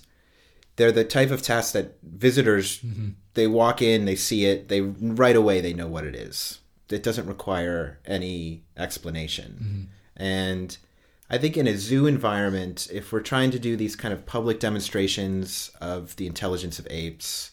they're 0.75 0.91
the 0.91 1.06
type 1.06 1.30
of 1.30 1.44
tasks 1.44 1.71
that 1.74 1.97
visitors 2.01 2.83
they 3.36 3.45
walk 3.45 3.81
in, 3.81 4.06
they 4.06 4.15
see 4.15 4.46
it, 4.46 4.69
they 4.69 4.81
right 4.81 5.36
away 5.36 5.62
they 5.62 5.74
know 5.74 5.88
what 5.88 6.03
it 6.03 6.15
is. 6.15 6.60
It 6.89 7.03
doesn't 7.03 7.27
require 7.27 8.00
any 8.08 8.63
explanation, 8.75 9.89
and 10.17 10.75
I 11.29 11.38
think 11.38 11.55
in 11.55 11.67
a 11.67 11.77
zoo 11.77 12.08
environment, 12.08 12.88
if 12.91 13.12
we're 13.12 13.19
trying 13.19 13.51
to 13.51 13.60
do 13.60 13.77
these 13.77 13.96
kind 13.96 14.12
of 14.15 14.25
public 14.25 14.60
demonstrations 14.60 15.69
of 15.79 16.15
the 16.15 16.25
intelligence 16.25 16.79
of 16.79 16.88
apes, 16.89 17.51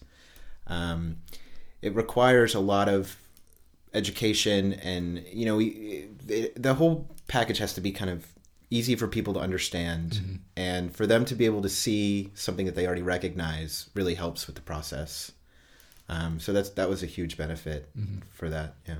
um, 0.66 1.18
it 1.82 1.94
requires 1.94 2.54
a 2.54 2.60
lot 2.60 2.88
of 2.88 3.18
education, 3.96 4.74
and 4.74 5.24
you 5.32 5.46
know, 5.46 5.58
it, 5.60 6.62
the 6.62 6.74
whole 6.74 7.08
package 7.26 7.58
has 7.58 7.72
to 7.74 7.80
be 7.80 7.90
kind 7.90 8.10
of 8.10 8.26
easy 8.70 8.96
for 8.96 9.08
people 9.08 9.34
to 9.34 9.40
understand, 9.40 10.40
and 10.56 10.94
for 10.94 11.06
them 11.06 11.24
to 11.24 11.34
be 11.34 11.46
able 11.46 11.62
to 11.62 11.68
see 11.68 12.30
something 12.34 12.66
that 12.66 12.74
they 12.74 12.86
already 12.86 13.02
recognize 13.02 13.90
really 13.94 14.14
helps 14.14 14.46
with 14.46 14.56
the 14.56 14.62
process. 14.62 15.32
Um, 16.08 16.38
so 16.38 16.52
that's 16.52 16.70
that 16.70 16.88
was 16.88 17.02
a 17.02 17.06
huge 17.06 17.36
benefit 17.36 17.88
for 18.32 18.48
that. 18.50 18.74
Yeah. 18.86 18.96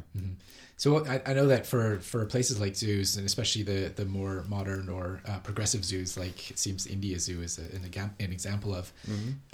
So 0.79 1.07
I, 1.07 1.23
I 1.25 1.33
know 1.33 1.47
that 1.47 1.67
for, 1.67 2.00
for 2.00 2.26
places 2.26 2.61
like 2.61 2.76
zoos, 2.76 3.17
and 3.17 3.25
especially 3.25 3.62
the, 3.62 3.93
the 3.95 4.05
more 4.05 4.45
modern 4.47 4.91
or 4.91 5.23
uh, 5.26 5.38
progressive 5.38 5.85
zoos, 5.85 6.19
like 6.19 6.50
it 6.50 6.59
seems 6.59 6.87
Indy 6.87 7.17
Zoo 7.19 7.41
is 7.41 7.59
a, 7.59 7.62
an, 7.76 8.11
an 8.21 8.33
example 8.33 8.75
of, 8.75 8.93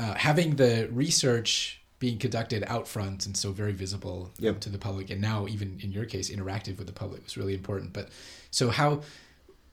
uh, 0.01 0.15
having 0.15 0.57
the 0.57 0.89
research 0.91 1.82
being 2.03 2.19
conducted 2.19 2.65
out 2.67 2.89
front 2.89 3.27
and 3.27 3.37
so 3.37 3.53
very 3.53 3.71
visible 3.71 4.25
um, 4.25 4.45
Yep. 4.45 4.61
to 4.61 4.69
the 4.71 4.77
public, 4.79 5.09
and 5.09 5.21
now 5.21 5.47
even 5.47 5.79
in 5.85 5.93
your 5.93 6.05
case, 6.05 6.29
interactive 6.31 6.77
with 6.79 6.89
the 6.89 6.93
public 6.93 7.23
was 7.23 7.37
really 7.37 7.55
important. 7.55 7.93
But 7.93 8.09
so 8.51 8.71
how, 8.71 9.03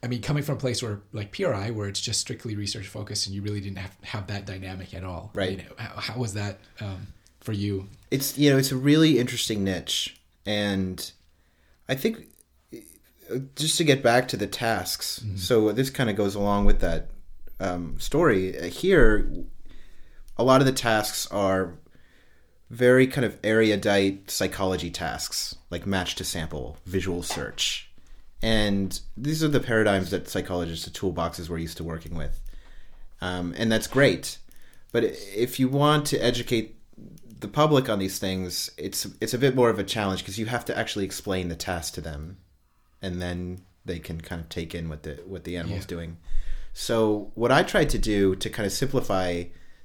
I 0.00 0.06
mean, 0.06 0.22
coming 0.22 0.44
from 0.44 0.54
a 0.54 0.58
place 0.60 0.80
where 0.80 1.00
like 1.12 1.32
PRI, 1.32 1.72
where 1.72 1.88
it's 1.88 2.00
just 2.00 2.20
strictly 2.20 2.54
research 2.54 2.86
focused, 2.86 3.26
and 3.26 3.34
you 3.34 3.42
really 3.42 3.60
didn't 3.60 3.78
have 3.78 3.96
have 4.04 4.28
that 4.28 4.46
dynamic 4.46 4.94
at 4.94 5.02
all, 5.02 5.32
Right. 5.34 5.50
You 5.50 5.56
know, 5.58 5.74
how, 5.76 6.00
how 6.00 6.20
was 6.20 6.34
that 6.34 6.60
um, 6.80 7.08
for 7.40 7.52
you? 7.52 7.88
it's 8.12 8.38
you 8.38 8.48
know 8.50 8.58
it's 8.58 8.70
a 8.72 8.76
really 8.76 9.18
interesting 9.20 9.62
niche 9.62 10.16
and 10.44 11.12
i 11.88 11.94
think 11.94 12.26
uh, 12.74 13.38
just 13.54 13.76
to 13.78 13.84
get 13.84 14.02
back 14.02 14.26
to 14.26 14.36
the 14.36 14.46
tasks 14.48 15.22
so 15.36 15.70
this 15.70 15.90
kind 15.90 16.10
of 16.10 16.16
goes 16.16 16.34
along 16.34 16.64
with 16.64 16.80
that 16.80 17.08
um, 17.60 17.98
story 18.00 18.68
here 18.70 19.30
a 20.36 20.42
lot 20.42 20.60
of 20.60 20.66
the 20.66 20.72
tasks 20.72 21.26
are 21.30 21.74
very 22.70 23.06
kind 23.06 23.24
of 23.24 23.36
erudite 23.44 24.30
psychology 24.30 24.90
tasks 24.90 25.56
like 25.70 25.86
match 25.86 26.14
to 26.14 26.24
sample 26.24 26.76
visual 26.86 27.22
search 27.22 27.90
and 28.42 29.00
these 29.16 29.42
are 29.44 29.48
the 29.48 29.60
paradigms 29.60 30.10
that 30.10 30.28
psychologists 30.28 30.84
the 30.84 30.90
toolboxes 30.90 31.48
we're 31.48 31.58
used 31.58 31.76
to 31.76 31.84
working 31.84 32.14
with 32.14 32.40
um, 33.20 33.52
and 33.58 33.70
that's 33.70 33.86
great 33.86 34.38
but 34.92 35.04
if 35.04 35.58
you 35.60 35.68
want 35.68 36.06
to 36.06 36.18
educate 36.18 36.76
the 37.40 37.48
public 37.48 37.88
on 37.88 37.98
these 37.98 38.18
things, 38.18 38.70
it's 38.76 39.06
it's 39.20 39.32
a 39.32 39.38
bit 39.38 39.54
more 39.54 39.70
of 39.70 39.78
a 39.78 39.84
challenge 39.84 40.20
because 40.20 40.38
you 40.38 40.44
have 40.46 40.64
to 40.66 40.76
actually 40.76 41.06
explain 41.06 41.48
the 41.48 41.56
task 41.56 41.94
to 41.94 42.02
them, 42.02 42.36
and 43.00 43.22
then 43.22 43.62
they 43.84 43.98
can 43.98 44.20
kind 44.20 44.42
of 44.42 44.50
take 44.50 44.74
in 44.74 44.90
what 44.90 45.04
the 45.04 45.20
what 45.24 45.44
the 45.44 45.56
animal's 45.56 45.84
Yeah. 45.84 45.86
doing. 45.96 46.16
So 46.74 47.30
what 47.34 47.50
I 47.50 47.62
tried 47.62 47.88
to 47.90 47.98
do 47.98 48.36
to 48.36 48.50
kind 48.50 48.66
of 48.66 48.72
simplify 48.72 49.44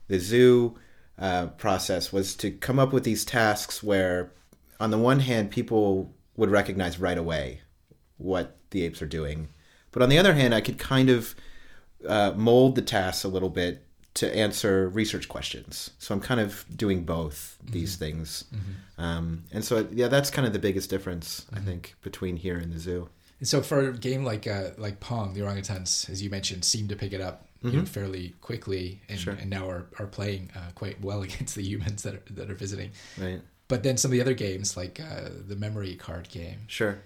the 0.10 0.20
zoo 0.20 0.78
uh, 1.18 1.48
process 1.48 2.12
was 2.12 2.36
to 2.36 2.52
come 2.52 2.80
up 2.80 2.92
with 2.92 3.04
these 3.04 3.26
tasks 3.26 3.82
where, 3.82 4.34
on 4.80 4.92
the 4.92 4.98
one 4.98 5.22
hand, 5.22 5.52
people 5.52 6.14
would 6.36 6.50
recognize 6.52 7.00
right 7.00 7.18
away 7.18 7.62
what 8.18 8.58
the 8.72 8.84
apes 8.84 9.02
are 9.02 9.08
doing, 9.08 9.48
but 9.92 10.02
on 10.02 10.10
the 10.10 10.18
other 10.18 10.34
hand, 10.34 10.54
I 10.54 10.62
could 10.62 10.78
kind 10.78 11.10
of 11.10 11.36
uh, 12.08 12.34
mold 12.36 12.76
the 12.76 12.82
tasks 12.82 13.24
a 13.24 13.30
little 13.30 13.50
bit 13.50 13.86
to 14.16 14.34
answer 14.36 14.90
research 14.90 15.28
questions. 15.28 15.92
So 16.00 16.14
I'm 16.14 16.22
kind 16.22 16.40
of 16.40 16.66
doing 16.76 17.04
both 17.04 17.58
these 17.64 17.96
things, 17.96 18.46
um, 18.98 19.44
and 19.52 19.64
so 19.64 19.88
yeah, 19.92 20.08
that's 20.08 20.30
kind 20.30 20.46
of 20.46 20.54
the 20.54 20.60
biggest 20.60 20.90
difference 20.90 21.46
I 21.54 21.60
think 21.60 21.96
between 22.02 22.38
here 22.38 22.58
and 22.58 22.74
the 22.74 22.80
zoo. 22.80 23.10
And 23.40 23.48
so 23.48 23.62
for 23.62 23.90
a 23.90 23.94
game 23.94 24.24
like 24.24 24.48
uh, 24.48 24.72
like 24.78 25.00
Pong, 25.00 25.34
the 25.34 25.42
orangutans, 25.42 26.10
as 26.10 26.22
you 26.22 26.30
mentioned, 26.30 26.64
seem 26.66 26.88
to 26.88 26.96
pick 26.96 27.14
it 27.14 27.22
up 27.22 27.48
you 27.72 27.80
know, 27.80 27.86
fairly 27.86 28.34
quickly, 28.42 29.02
and, 29.10 29.20
Sure. 29.20 29.34
and 29.34 29.50
now 29.50 29.70
are, 29.70 29.86
are 30.00 30.08
playing 30.08 30.52
uh, 30.56 30.72
quite 30.76 31.02
well 31.02 31.22
against 31.28 31.56
the 31.56 31.64
humans 31.64 32.04
that 32.04 32.14
are, 32.16 32.24
that 32.32 32.50
are 32.52 32.56
visiting. 32.56 32.92
Right. 33.20 33.42
But 33.68 33.84
then 33.84 33.98
some 33.98 34.10
of 34.10 34.14
the 34.14 34.22
other 34.22 34.34
games, 34.36 34.78
like 34.78 35.00
uh, 35.00 35.30
the 35.48 35.56
memory 35.56 35.96
card 35.96 36.30
game, 36.30 36.60
Sure. 36.68 37.00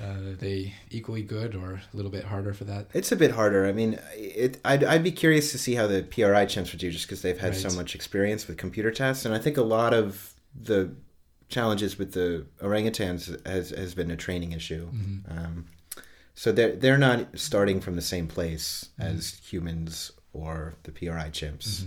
uh, 0.00 0.04
are 0.30 0.34
they 0.34 0.74
equally 0.90 1.22
good 1.22 1.54
or 1.54 1.74
a 1.92 1.96
little 1.96 2.10
bit 2.10 2.24
harder 2.24 2.52
for 2.52 2.64
that? 2.64 2.88
It's 2.92 3.10
a 3.12 3.16
bit 3.16 3.30
harder. 3.30 3.64
I 3.66 3.72
mean, 3.72 3.98
it. 4.14 4.58
I'd, 4.64 4.84
I'd 4.84 5.02
be 5.02 5.12
curious 5.12 5.50
to 5.52 5.58
see 5.58 5.74
how 5.74 5.86
the 5.86 6.02
PRI 6.02 6.44
chimps 6.46 6.72
would 6.72 6.80
do, 6.80 6.90
just 6.90 7.06
because 7.06 7.22
they've 7.22 7.38
had 7.38 7.56
so 7.56 7.70
much 7.70 7.94
experience 7.94 8.46
with 8.46 8.58
computer 8.58 8.90
tests, 8.90 9.24
and 9.24 9.34
I 9.34 9.38
think 9.38 9.56
a 9.56 9.62
lot 9.62 9.94
of 9.94 10.34
the 10.54 10.90
challenges 11.48 11.98
with 11.98 12.12
the 12.12 12.46
orangutans 12.62 13.46
has 13.46 13.70
has 13.70 13.94
been 13.94 14.10
a 14.10 14.16
training 14.16 14.52
issue. 14.52 14.88
Um, 15.28 15.66
so 16.34 16.52
they're 16.52 16.76
they're 16.76 16.98
not 16.98 17.38
starting 17.38 17.80
from 17.80 17.96
the 17.96 18.02
same 18.02 18.26
place 18.26 18.88
as 18.98 19.40
humans 19.44 20.12
or 20.32 20.74
the 20.84 20.92
PRI 20.92 21.30
chimps. 21.30 21.84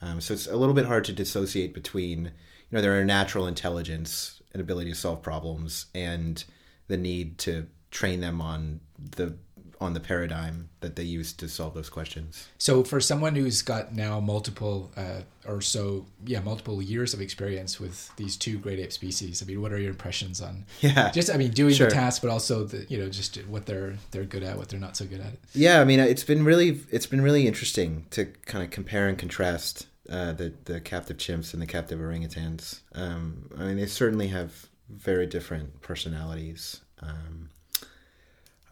Um, 0.00 0.20
so 0.20 0.34
it's 0.34 0.46
a 0.46 0.56
little 0.56 0.74
bit 0.74 0.86
hard 0.86 1.04
to 1.06 1.12
dissociate 1.12 1.74
between 1.74 2.24
you 2.26 2.32
know 2.70 2.80
their 2.80 3.04
natural 3.04 3.46
intelligence 3.46 4.40
and 4.52 4.60
ability 4.60 4.90
to 4.90 4.96
solve 4.96 5.22
problems 5.22 5.86
and 5.94 6.44
the 6.86 6.96
need 6.96 7.38
to 7.38 7.66
train 7.90 8.20
them 8.20 8.40
on 8.40 8.80
the 9.16 9.36
on 9.80 9.94
the 9.94 10.00
paradigm 10.00 10.68
that 10.80 10.96
they 10.96 11.04
use 11.04 11.32
to 11.32 11.48
solve 11.48 11.72
those 11.74 11.88
questions. 11.88 12.48
So 12.58 12.82
for 12.82 13.00
someone 13.00 13.36
who's 13.36 13.62
got 13.62 13.94
now 13.94 14.18
multiple 14.20 14.90
uh, 14.96 15.20
or 15.46 15.60
so, 15.60 16.06
yeah, 16.26 16.40
multiple 16.40 16.82
years 16.82 17.14
of 17.14 17.20
experience 17.20 17.78
with 17.78 18.10
these 18.16 18.36
two 18.36 18.58
great 18.58 18.78
ape 18.80 18.92
species, 18.92 19.40
I 19.42 19.46
mean, 19.46 19.62
what 19.62 19.72
are 19.72 19.78
your 19.78 19.90
impressions 19.90 20.40
on 20.40 20.64
Yeah. 20.80 21.10
just, 21.12 21.30
I 21.30 21.36
mean, 21.36 21.52
doing 21.52 21.74
Sure. 21.74 21.86
the 21.88 21.94
task, 21.94 22.22
but 22.22 22.30
also 22.30 22.64
the, 22.64 22.86
you 22.88 22.98
know, 22.98 23.08
just 23.08 23.36
what 23.46 23.66
they're 23.66 23.96
they're 24.10 24.24
good 24.24 24.42
at, 24.42 24.56
what 24.58 24.68
they're 24.68 24.80
not 24.80 24.96
so 24.96 25.04
good 25.06 25.20
at. 25.20 25.34
Yeah, 25.54 25.80
I 25.80 25.84
mean, 25.84 26.00
it's 26.00 26.24
been 26.24 26.44
really 26.44 26.80
it's 26.90 27.06
been 27.06 27.20
really 27.20 27.46
interesting 27.46 28.06
to 28.10 28.24
kind 28.46 28.64
of 28.64 28.70
compare 28.70 29.06
and 29.08 29.16
contrast 29.16 29.86
uh, 30.10 30.32
the 30.32 30.52
the 30.64 30.80
captive 30.80 31.18
chimps 31.18 31.52
and 31.52 31.62
the 31.62 31.66
captive 31.66 32.00
orangutans. 32.00 32.80
Um, 32.94 33.48
I 33.56 33.64
mean, 33.64 33.76
they 33.76 33.86
certainly 33.86 34.28
have 34.28 34.66
very 34.88 35.26
different 35.26 35.82
personalities. 35.82 36.80
Um, 37.00 37.50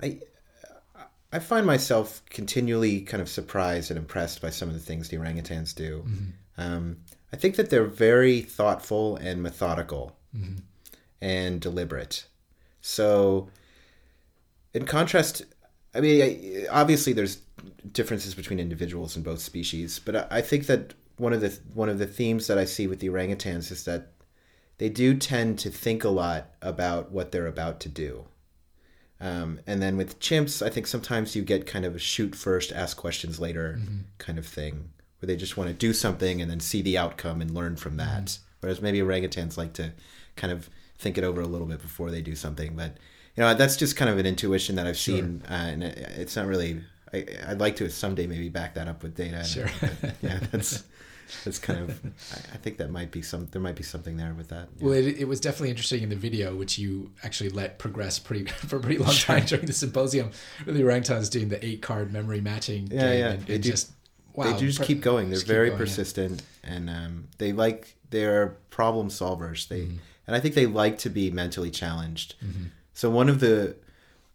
I 0.02 0.18
I 1.32 1.38
find 1.38 1.66
myself 1.66 2.22
continually 2.30 3.00
kind 3.00 3.20
of 3.20 3.28
surprised 3.28 3.90
and 3.90 3.98
impressed 3.98 4.40
by 4.40 4.50
some 4.50 4.68
of 4.68 4.74
the 4.74 4.80
things 4.80 5.08
the 5.08 5.16
orangutans 5.16 5.74
do. 5.74 6.04
Um, 6.56 6.98
I 7.32 7.36
think 7.36 7.56
that 7.56 7.68
they're 7.70 7.84
very 7.84 8.40
thoughtful 8.42 9.16
and 9.16 9.42
methodical 9.42 10.16
and 11.20 11.60
deliberate. 11.60 12.26
So, 12.80 13.48
in 14.72 14.86
contrast, 14.86 15.42
I 15.94 16.00
mean, 16.00 16.22
I- 16.22 16.66
obviously 16.70 17.12
there's 17.12 17.38
differences 17.92 18.34
between 18.34 18.60
individuals 18.60 19.16
in 19.16 19.22
both 19.22 19.40
species, 19.40 19.98
but 19.98 20.14
I- 20.16 20.26
I 20.38 20.40
think 20.42 20.66
that 20.66 20.94
one 21.16 21.32
of 21.32 21.40
the 21.40 21.58
one 21.72 21.88
of 21.88 21.98
the 21.98 22.06
themes 22.06 22.46
that 22.46 22.58
I 22.58 22.66
see 22.66 22.86
with 22.86 23.00
the 23.00 23.08
orangutans 23.08 23.72
is 23.72 23.84
that 23.84 24.12
they 24.78 24.90
do 24.90 25.16
tend 25.16 25.58
to 25.60 25.70
think 25.70 26.04
a 26.04 26.10
lot 26.10 26.54
about 26.60 27.10
what 27.10 27.32
they're 27.32 27.46
about 27.46 27.80
to 27.80 27.88
do. 27.88 28.26
Um, 29.20 29.60
and 29.66 29.80
then 29.80 29.96
with 29.96 30.20
chimps, 30.20 30.64
I 30.64 30.68
think 30.68 30.86
sometimes 30.86 31.34
you 31.34 31.42
get 31.42 31.66
kind 31.66 31.84
of 31.84 31.94
a 31.96 31.98
shoot 31.98 32.34
first, 32.34 32.70
ask 32.72 32.96
questions 32.96 33.40
later 33.40 33.78
kind 34.18 34.38
of 34.38 34.46
thing, 34.46 34.90
where 35.20 35.26
they 35.26 35.36
just 35.36 35.56
want 35.56 35.68
to 35.70 35.74
do 35.74 35.92
something 35.94 36.42
and 36.42 36.50
then 36.50 36.60
see 36.60 36.82
the 36.82 36.98
outcome 36.98 37.40
and 37.40 37.50
learn 37.52 37.76
from 37.76 37.96
that. 37.96 38.38
Whereas 38.60 38.82
maybe 38.82 38.98
orangutans 39.00 39.56
like 39.56 39.72
to 39.74 39.92
kind 40.36 40.52
of 40.52 40.68
think 40.98 41.16
it 41.16 41.24
over 41.24 41.40
a 41.40 41.46
little 41.46 41.66
bit 41.66 41.80
before 41.80 42.10
they 42.10 42.20
do 42.20 42.34
something. 42.34 42.76
But 42.76 42.96
you 43.36 43.42
know, 43.42 43.54
that's 43.54 43.76
just 43.76 43.96
kind 43.96 44.10
of 44.10 44.18
an 44.18 44.26
intuition 44.26 44.76
that 44.76 44.86
I've 44.86 44.98
seen, 44.98 45.42
uh, 45.48 45.52
and 45.52 45.82
it- 45.84 45.98
it's 46.18 46.36
not 46.36 46.46
really. 46.46 46.80
I, 47.14 47.24
I'd 47.48 47.60
like 47.60 47.76
to 47.76 47.88
someday 47.88 48.26
maybe 48.26 48.48
back 48.48 48.74
that 48.74 48.88
up 48.88 49.02
with 49.02 49.14
data. 49.14 49.44
Sure. 49.44 49.68
yeah, 50.22 50.40
that's 50.50 50.82
that's 51.44 51.58
kind 51.58 51.80
of. 51.80 52.00
I, 52.52 52.56
think 52.58 52.78
that 52.78 52.90
might 52.90 53.10
be 53.10 53.22
some. 53.22 53.46
There 53.50 53.60
might 53.62 53.76
be 53.76 53.82
something 53.82 54.16
there 54.16 54.34
with 54.34 54.48
that. 54.48 54.68
Well, 54.80 54.92
it, 54.94 55.18
it 55.18 55.26
was 55.28 55.40
definitely 55.40 55.70
interesting 55.70 56.02
in 56.02 56.08
the 56.08 56.16
video, 56.16 56.54
which 56.54 56.78
you 56.78 57.10
actually 57.22 57.50
let 57.50 57.78
progress 57.78 58.18
pretty 58.18 58.44
for 58.68 58.76
a 58.76 58.80
pretty 58.80 58.98
long 58.98 59.14
time 59.14 59.44
during 59.46 59.66
the 59.66 59.72
symposium. 59.72 60.30
With 60.64 60.76
the 60.76 60.82
orangutans 60.82 61.30
doing 61.30 61.48
the 61.48 61.64
eight 61.64 61.82
card 61.82 62.12
memory 62.12 62.40
matching 62.40 62.88
Yeah, 62.90 63.00
game, 63.10 63.18
yeah. 63.18 63.28
and, 63.32 63.42
They 63.46 63.54
and 63.54 63.62
do- 63.62 63.70
just 63.70 63.92
wow, 64.34 64.52
they 64.52 64.58
do 64.58 64.66
just 64.66 64.78
per- 64.80 64.84
keep 64.84 65.00
going. 65.00 65.30
They're 65.30 65.38
keep 65.38 65.48
very 65.48 65.68
going, 65.70 65.80
yeah. 65.80 65.84
persistent, 65.86 66.42
and 66.62 66.88
um, 66.90 67.28
they 67.38 67.52
like 67.52 67.96
they're 68.10 68.56
problem 68.70 69.08
solvers. 69.08 69.68
They 69.68 69.80
Mm-hmm. 69.82 69.96
and 70.26 70.36
I 70.36 70.40
think 70.40 70.54
they 70.54 70.66
like 70.66 70.98
to 70.98 71.10
be 71.10 71.30
mentally 71.30 71.70
challenged. 71.70 72.34
So 72.94 73.10
one 73.10 73.28
of 73.28 73.40
the 73.40 73.76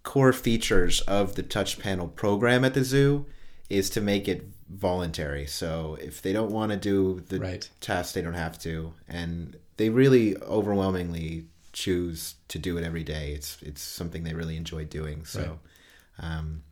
core 0.04 0.34
features 0.34 1.02
of 1.02 1.36
the 1.36 1.44
touch 1.44 1.80
panel 1.80 2.08
program 2.08 2.64
at 2.66 2.74
the 2.74 2.84
zoo 2.84 3.26
is 3.70 3.90
to 3.92 4.02
make 4.02 4.28
it 4.28 4.48
voluntary. 4.74 5.46
So 5.48 5.98
if 6.02 6.22
they 6.22 6.34
don't 6.34 6.52
want 6.52 6.72
to 6.72 6.78
do 6.78 7.22
the 7.28 7.40
Right. 7.40 7.70
task, 7.80 8.14
they 8.14 8.22
don't 8.22 8.34
have 8.34 8.58
to, 8.60 8.94
and 9.08 9.58
they 9.78 9.90
really 9.90 10.38
overwhelmingly 10.38 11.46
choose 11.74 12.36
to 12.50 12.60
do 12.60 12.78
it 12.78 12.84
every 12.84 13.04
day. 13.04 13.34
It's 13.34 13.62
it's 13.62 13.82
something 13.82 14.24
they 14.24 14.34
really 14.34 14.58
enjoy 14.58 14.86
doing. 14.86 15.26
So. 15.26 15.60
Um, 16.20 16.64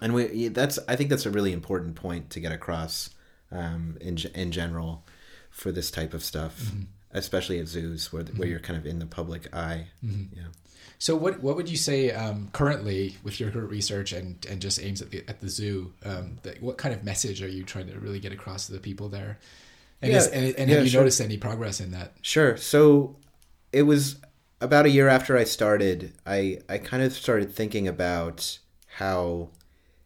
and 0.00 0.14
we 0.14 0.48
that's 0.48 0.78
I 0.88 0.96
think 0.96 1.10
that's 1.10 1.26
a 1.26 1.30
really 1.30 1.52
important 1.52 1.94
point 1.96 2.30
to 2.30 2.40
get 2.40 2.52
across 2.52 3.10
um, 3.50 3.96
in 4.00 4.16
in 4.34 4.52
general 4.52 5.04
for 5.50 5.72
this 5.72 5.90
type 5.90 6.14
of 6.14 6.22
stuff, 6.22 6.72
especially 7.12 7.58
at 7.58 7.68
zoos 7.68 8.12
where 8.12 8.24
where 8.24 8.48
you're 8.48 8.60
kind 8.60 8.78
of 8.78 8.86
in 8.86 8.98
the 8.98 9.06
public 9.06 9.54
eye. 9.54 9.86
Yeah. 10.02 10.42
So 10.98 11.14
what 11.14 11.40
what 11.40 11.54
would 11.56 11.70
you 11.70 11.76
say 11.76 12.10
um, 12.10 12.48
currently 12.52 13.16
with 13.22 13.38
your 13.38 13.50
current 13.50 13.70
research 13.70 14.12
and, 14.12 14.44
and 14.50 14.60
just 14.60 14.82
aims 14.82 15.00
at 15.00 15.10
the 15.10 15.22
at 15.28 15.40
the 15.40 15.48
zoo? 15.48 15.92
Um, 16.04 16.38
that, 16.42 16.60
what 16.60 16.76
kind 16.76 16.94
of 16.94 17.04
message 17.04 17.42
are 17.42 17.48
you 17.48 17.62
trying 17.62 17.86
to 17.88 17.98
really 17.98 18.18
get 18.18 18.32
across 18.32 18.66
to 18.66 18.72
the 18.72 18.80
people 18.80 19.08
there? 19.08 19.38
And, 20.02 20.12
Yeah, 20.12 20.18
is, 20.18 20.26
and, 20.28 20.54
and 20.56 20.68
yeah, 20.68 20.76
have 20.76 20.84
you 20.84 20.90
sure. 20.90 21.00
noticed 21.02 21.20
any 21.20 21.38
progress 21.38 21.80
in 21.80 21.90
that? 21.92 22.12
Sure. 22.22 22.56
So 22.56 23.16
it 23.72 23.82
was 23.82 24.16
about 24.60 24.86
a 24.86 24.90
year 24.90 25.08
after 25.08 25.36
I 25.36 25.44
started, 25.44 26.12
I, 26.26 26.58
I 26.68 26.78
kind 26.78 27.02
of 27.02 27.12
started 27.12 27.54
thinking 27.54 27.86
about 27.86 28.58
how, 28.96 29.50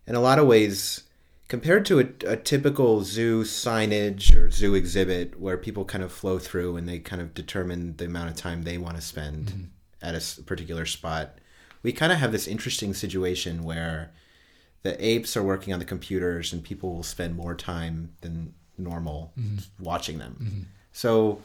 in 0.07 0.15
a 0.15 0.21
lot 0.21 0.39
of 0.39 0.47
ways, 0.47 1.05
compared 1.53 1.85
to 1.85 2.01
a, 2.01 2.07
a 2.27 2.35
typical 2.35 3.05
zoo 3.05 3.45
signage 3.45 4.35
or 4.35 4.51
zoo 4.51 4.75
exhibit 4.75 5.39
where 5.39 5.59
people 5.59 5.85
kind 5.85 6.03
of 6.03 6.11
flow 6.11 6.39
through 6.39 6.79
and 6.79 6.89
they 6.89 6.99
kind 6.99 7.21
of 7.21 7.35
determine 7.35 7.95
the 7.99 8.07
amount 8.07 8.31
of 8.31 8.35
time 8.35 8.63
they 8.63 8.79
want 8.79 8.97
to 8.97 9.03
spend 9.03 9.49
mm-hmm. 9.49 9.65
at 10.01 10.15
a 10.15 10.43
particular 10.45 10.87
spot, 10.87 11.37
we 11.83 11.93
kind 11.93 12.11
of 12.11 12.17
have 12.17 12.33
this 12.33 12.49
interesting 12.49 12.95
situation 12.95 13.65
where 13.65 14.15
the 14.83 14.97
apes 15.07 15.37
are 15.37 15.43
working 15.43 15.75
on 15.75 15.79
the 15.79 15.85
computers 15.85 16.55
and 16.55 16.65
people 16.65 16.95
will 16.95 17.03
spend 17.03 17.37
more 17.37 17.55
time 17.55 18.15
than 18.23 18.55
normal 18.79 19.35
mm-hmm. 19.39 19.59
watching 19.79 20.17
them. 20.17 20.37
Mm-hmm. 20.41 20.61
So 20.93 21.43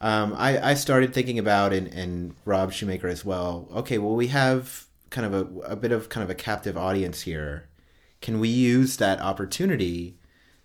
um, 0.00 0.34
I, 0.36 0.70
I 0.70 0.74
started 0.74 1.12
thinking 1.12 1.40
about 1.40 1.72
and, 1.72 1.88
and 1.88 2.36
Rob 2.44 2.70
Shumaker 2.70 3.10
as 3.10 3.24
well. 3.24 3.66
Okay, 3.74 3.98
well 3.98 4.14
we 4.14 4.28
have 4.28 4.86
kind 5.10 5.26
of 5.26 5.34
a, 5.34 5.72
a 5.72 5.74
bit 5.74 5.90
of 5.90 6.10
kind 6.10 6.22
of 6.22 6.30
a 6.30 6.34
captive 6.36 6.76
audience 6.76 7.22
here. 7.22 7.66
Can 8.26 8.40
we 8.40 8.48
use 8.48 8.96
that 8.96 9.20
opportunity 9.20 10.18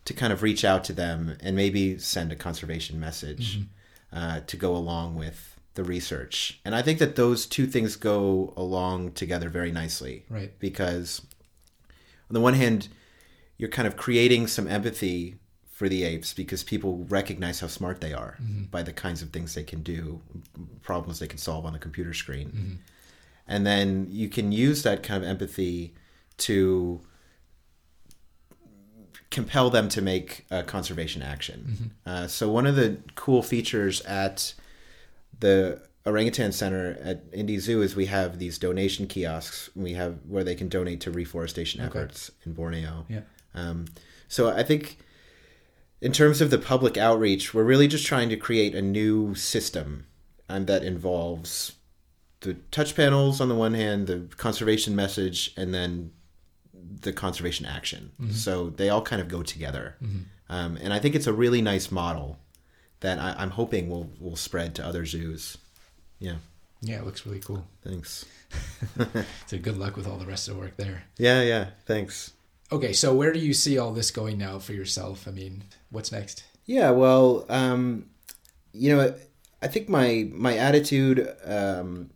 to 0.05 0.15
kind 0.15 0.33
of 0.33 0.41
reach 0.41 0.65
out 0.65 0.83
to 0.85 0.93
them 0.93 1.37
and 1.41 1.55
maybe 1.55 1.99
send 1.99 2.31
a 2.31 2.35
conservation 2.35 2.99
message 2.99 3.59
mm-hmm. 3.59 4.17
uh, 4.17 4.39
to 4.47 4.57
go 4.57 4.75
along 4.75 5.13
with 5.13 5.59
the 5.75 5.83
research? 5.83 6.59
And 6.65 6.73
I 6.73 6.81
think 6.81 6.97
that 6.97 7.17
those 7.17 7.45
two 7.45 7.67
things 7.67 7.97
go 7.97 8.51
along 8.57 9.11
together 9.11 9.47
very 9.47 9.71
nicely 9.71 10.25
Right. 10.27 10.57
because 10.57 11.21
on 12.31 12.33
the 12.33 12.41
one 12.41 12.55
hand 12.55 12.87
you're 13.59 13.69
kind 13.69 13.87
of 13.87 13.95
creating 13.95 14.47
some 14.47 14.67
empathy 14.67 15.35
for 15.71 15.87
the 15.87 16.03
apes 16.03 16.33
because 16.33 16.63
people 16.63 17.05
recognize 17.09 17.59
how 17.59 17.67
smart 17.67 18.01
they 18.01 18.11
are 18.11 18.39
mm-hmm. 18.41 18.63
by 18.71 18.81
the 18.81 18.91
kinds 18.91 19.21
of 19.21 19.29
things 19.29 19.53
they 19.53 19.63
can 19.63 19.83
do 19.83 20.19
problems 20.81 21.19
they 21.19 21.27
can 21.27 21.37
solve 21.37 21.67
on 21.67 21.73
the 21.73 21.79
computer 21.87 22.15
screen 22.15 22.47
mm-hmm. 22.49 22.73
and 23.47 23.67
then 23.67 24.07
you 24.09 24.29
can 24.29 24.51
use 24.51 24.81
that 24.81 25.03
kind 25.03 25.23
of 25.23 25.29
empathy 25.29 25.93
to 26.37 27.01
compel 29.31 29.69
them 29.69 29.89
to 29.89 30.01
make 30.01 30.45
uh, 30.51 30.61
conservation 30.63 31.21
action. 31.21 31.93
Uh, 32.05 32.27
so 32.27 32.49
one 32.49 32.67
of 32.67 32.75
the 32.75 32.97
cool 33.15 33.41
features 33.41 34.01
at 34.01 34.53
the 35.39 35.81
orangutan 36.05 36.51
center 36.51 36.97
at 37.01 37.23
Indy 37.33 37.57
Zoo 37.57 37.81
is 37.81 37.95
we 37.95 38.07
have 38.07 38.39
these 38.39 38.57
donation 38.57 39.07
kiosks. 39.07 39.69
We 39.75 39.93
have 39.93 40.19
where 40.27 40.43
they 40.43 40.55
can 40.55 40.67
donate 40.67 40.99
to 41.01 41.11
reforestation 41.11 41.81
efforts 41.81 42.31
in 42.45 42.53
Borneo. 42.53 43.05
Yeah. 43.07 43.21
Um, 43.55 43.85
so 44.27 44.49
I 44.49 44.63
think 44.63 44.97
in 46.01 46.11
terms 46.11 46.41
of 46.41 46.49
the 46.49 46.57
public 46.57 46.97
outreach, 46.97 47.53
we're 47.53 47.63
really 47.63 47.87
just 47.87 48.05
trying 48.05 48.29
to 48.29 48.37
create 48.37 48.75
a 48.75 48.81
new 48.81 49.35
system 49.35 50.05
um, 50.49 50.65
that 50.65 50.83
involves 50.83 51.73
the 52.41 52.55
touch 52.71 52.95
panels 52.95 53.39
on 53.39 53.49
the 53.49 53.55
one 53.55 53.75
hand, 53.75 54.07
the 54.07 54.27
conservation 54.37 54.95
message, 54.95 55.53
and 55.55 55.73
then 55.73 56.11
the 57.01 57.13
conservation 57.13 57.65
action. 57.65 58.11
So 58.31 58.69
they 58.69 58.89
all 58.89 59.01
kind 59.01 59.21
of 59.21 59.27
go 59.27 59.43
together. 59.43 59.95
Um, 60.49 60.77
and 60.81 60.93
I 60.93 60.99
think 60.99 61.15
it's 61.15 61.27
a 61.27 61.33
really 61.33 61.61
nice 61.61 61.91
model 61.91 62.37
that 62.99 63.17
I, 63.19 63.35
I'm 63.37 63.51
hoping 63.51 63.89
will 63.89 64.11
will 64.19 64.35
spread 64.35 64.75
to 64.75 64.85
other 64.85 65.05
zoos. 65.05 65.57
Yeah, 66.19 66.35
Yeah, 66.81 66.97
it 66.99 67.05
looks 67.05 67.25
really 67.25 67.39
cool. 67.39 67.65
thanks. 67.83 68.25
So 69.47 69.57
good 69.57 69.77
luck 69.77 69.95
with 69.95 70.07
all 70.07 70.17
the 70.17 70.25
rest 70.25 70.47
of 70.47 70.55
the 70.55 70.59
work 70.61 70.77
there. 70.77 71.03
Yeah, 71.17 71.41
yeah, 71.41 71.69
thanks. 71.85 72.31
Okay, 72.71 72.93
so 72.93 73.13
where 73.13 73.33
do 73.33 73.39
you 73.39 73.53
see 73.53 73.77
all 73.77 73.91
this 73.93 74.11
going 74.11 74.37
now 74.37 74.59
for 74.59 74.73
yourself? 74.73 75.27
I 75.27 75.31
mean, 75.31 75.63
what's 75.89 76.11
next? 76.11 76.43
Yeah, 76.65 76.91
well, 76.91 77.45
um, 77.49 78.05
you 78.73 78.95
know, 78.95 79.13
I 79.61 79.67
think 79.67 79.89
my 79.89 80.29
my 80.31 80.57
attitude 80.57 81.27
um, 81.45 82.11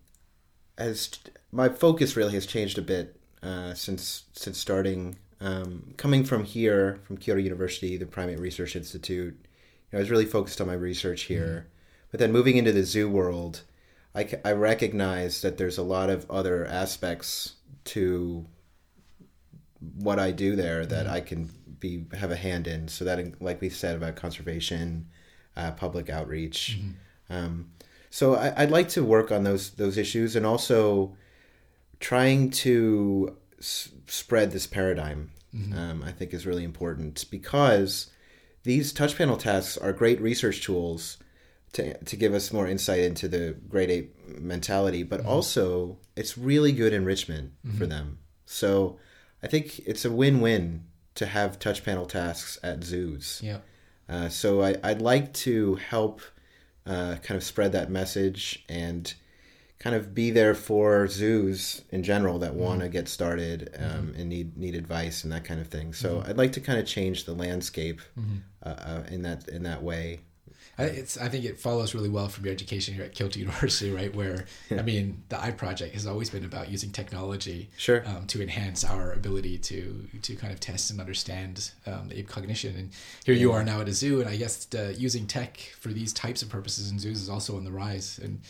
has 0.77 1.11
my 1.51 1.67
focus 1.69 2.15
really 2.15 2.33
has 2.33 2.45
changed 2.45 2.77
a 2.77 2.81
bit 2.81 3.19
uh, 3.45 3.73
since 3.75 4.23
since 4.33 4.57
starting 4.57 5.17
um, 5.39 5.93
coming 5.97 6.23
from 6.23 6.43
here 6.43 6.99
from 7.03 7.17
Kyoto 7.17 7.41
University, 7.41 7.95
the 7.95 8.05
Primate 8.05 8.39
Research 8.39 8.75
Institute. 8.75 9.35
You 9.35 9.89
know, 9.93 9.99
I 9.99 10.01
was 10.01 10.09
really 10.09 10.25
focused 10.25 10.59
on 10.59 10.67
my 10.67 10.73
research 10.73 11.23
here, 11.23 11.67
but 12.09 12.19
then 12.19 12.31
moving 12.31 12.57
into 12.57 12.71
the 12.71 12.83
zoo 12.83 13.07
world, 13.07 13.61
I, 14.15 14.27
I 14.43 14.53
recognize 14.53 15.41
that 15.41 15.57
there's 15.57 15.77
a 15.77 15.83
lot 15.83 16.09
of 16.09 16.29
other 16.31 16.65
aspects 16.65 17.55
to 17.85 18.45
what 19.99 20.17
I 20.17 20.31
do 20.31 20.55
there 20.55 20.85
that 20.85 21.05
I 21.05 21.21
can 21.21 21.51
be 21.79 22.05
have 22.13 22.31
a 22.31 22.35
hand 22.35 22.65
in. 22.65 22.87
So 22.87 23.05
that, 23.05 23.41
like 23.41 23.61
we 23.61 23.69
said 23.69 23.95
about 23.95 24.15
conservation, 24.15 25.07
uh, 25.55 25.71
public 25.71 26.09
outreach. 26.09 26.79
Um, 27.29 27.71
so 28.09 28.35
I, 28.35 28.63
I'd 28.63 28.71
like 28.71 28.89
to 28.89 29.03
work 29.03 29.31
on 29.31 29.43
those 29.43 29.71
those 29.71 29.97
issues 29.97 30.35
and 30.35 30.45
also 30.45 31.15
trying 32.09 32.51
to 32.51 33.35
s- 33.59 33.89
spread 34.07 34.51
this 34.51 34.67
paradigm. 34.67 35.31
Um, 35.73 36.03
I 36.03 36.11
think 36.11 36.33
is 36.33 36.45
really 36.45 36.65
important 36.65 37.25
because 37.31 38.11
these 38.63 38.91
touch 38.91 39.17
panel 39.17 39.37
tasks 39.37 39.77
are 39.77 39.93
great 39.93 40.19
research 40.19 40.61
tools 40.65 41.17
to, 41.71 41.97
to 42.03 42.15
give 42.17 42.33
us 42.33 42.51
more 42.51 42.67
insight 42.67 42.99
into 42.99 43.29
the 43.29 43.55
great 43.69 43.89
ape 43.89 44.13
mentality, 44.39 45.01
but 45.03 45.25
also 45.25 45.97
it's 46.17 46.37
really 46.37 46.73
good 46.73 46.91
enrichment 46.91 47.53
for 47.77 47.85
them. 47.87 48.17
So 48.45 48.99
I 49.41 49.47
think 49.47 49.79
it's 49.87 50.03
a 50.03 50.11
win 50.11 50.41
win 50.41 50.83
to 51.15 51.25
have 51.25 51.57
touch 51.57 51.85
panel 51.85 52.05
tasks 52.05 52.59
at 52.61 52.83
zoos. 52.83 53.39
Yeah. 53.41 53.59
Uh, 54.09 54.27
so 54.27 54.61
I, 54.61 54.75
I'd 54.83 55.01
like 55.01 55.33
to 55.45 55.75
help 55.75 56.19
uh, 56.85 57.15
kind 57.23 57.37
of 57.37 57.43
spread 57.45 57.71
that 57.71 57.89
message 57.89 58.65
and 58.67 59.13
kind 59.77 59.95
of 59.95 60.13
be 60.15 60.31
there 60.31 60.55
for 60.55 61.07
zoos 61.07 61.81
in 61.91 62.01
general 62.01 62.39
that 62.39 62.55
want 62.55 62.81
to 62.81 62.89
get 62.89 63.07
started 63.07 63.69
um, 63.77 64.13
and 64.17 64.29
need 64.29 64.57
need 64.57 64.75
advice 64.75 65.23
and 65.23 65.33
that 65.33 65.43
kind 65.43 65.59
of 65.59 65.67
thing. 65.67 65.93
So 65.93 66.23
I'd 66.25 66.37
like 66.37 66.53
to 66.53 66.61
kind 66.61 66.79
of 66.79 66.85
change 66.85 67.25
the 67.25 67.33
landscape 67.33 68.01
uh, 68.63 68.69
uh, 68.69 69.03
in 69.09 69.21
that 69.23 69.47
in 69.47 69.63
that 69.63 69.83
way. 69.83 70.19
I, 70.77 70.83
it's, 70.83 71.17
I 71.17 71.29
think 71.29 71.45
it 71.45 71.57
follows 71.57 71.95
really 71.95 72.09
well 72.09 72.27
from 72.27 72.43
your 72.43 72.51
education 72.53 72.93
here 72.95 73.05
at 73.05 73.13
Kyoto 73.13 73.39
University, 73.39 73.91
right? 73.91 74.13
Where, 74.13 74.43
I 74.71 74.81
mean, 74.81 75.23
the 75.29 75.39
Ai 75.41 75.51
project 75.51 75.93
has 75.93 76.05
always 76.05 76.29
been 76.29 76.43
about 76.43 76.69
using 76.69 76.91
technology 76.91 77.69
Sure. 77.77 78.03
um, 78.05 78.27
to 78.27 78.41
enhance 78.41 78.83
our 78.83 79.13
ability 79.13 79.57
to 79.59 80.07
to 80.21 80.35
kind 80.35 80.51
of 80.51 80.59
test 80.59 80.91
and 80.91 80.99
understand 80.99 81.71
um, 81.85 82.09
ape 82.13 82.27
cognition. 82.27 82.75
And 82.75 82.89
here 83.25 83.35
you 83.35 83.53
are 83.53 83.63
now 83.63 83.79
at 83.81 83.87
a 83.87 83.93
zoo, 83.93 84.19
and 84.19 84.29
I 84.29 84.35
guess 84.35 84.67
uh, 84.75 84.93
using 84.97 85.27
tech 85.27 85.57
for 85.79 85.89
these 85.93 86.11
types 86.11 86.41
of 86.41 86.49
purposes 86.49 86.91
in 86.91 86.99
zoos 86.99 87.21
is 87.21 87.29
also 87.29 87.55
on 87.55 87.63
the 87.63 87.71
rise. 87.71 88.19
And 88.21 88.41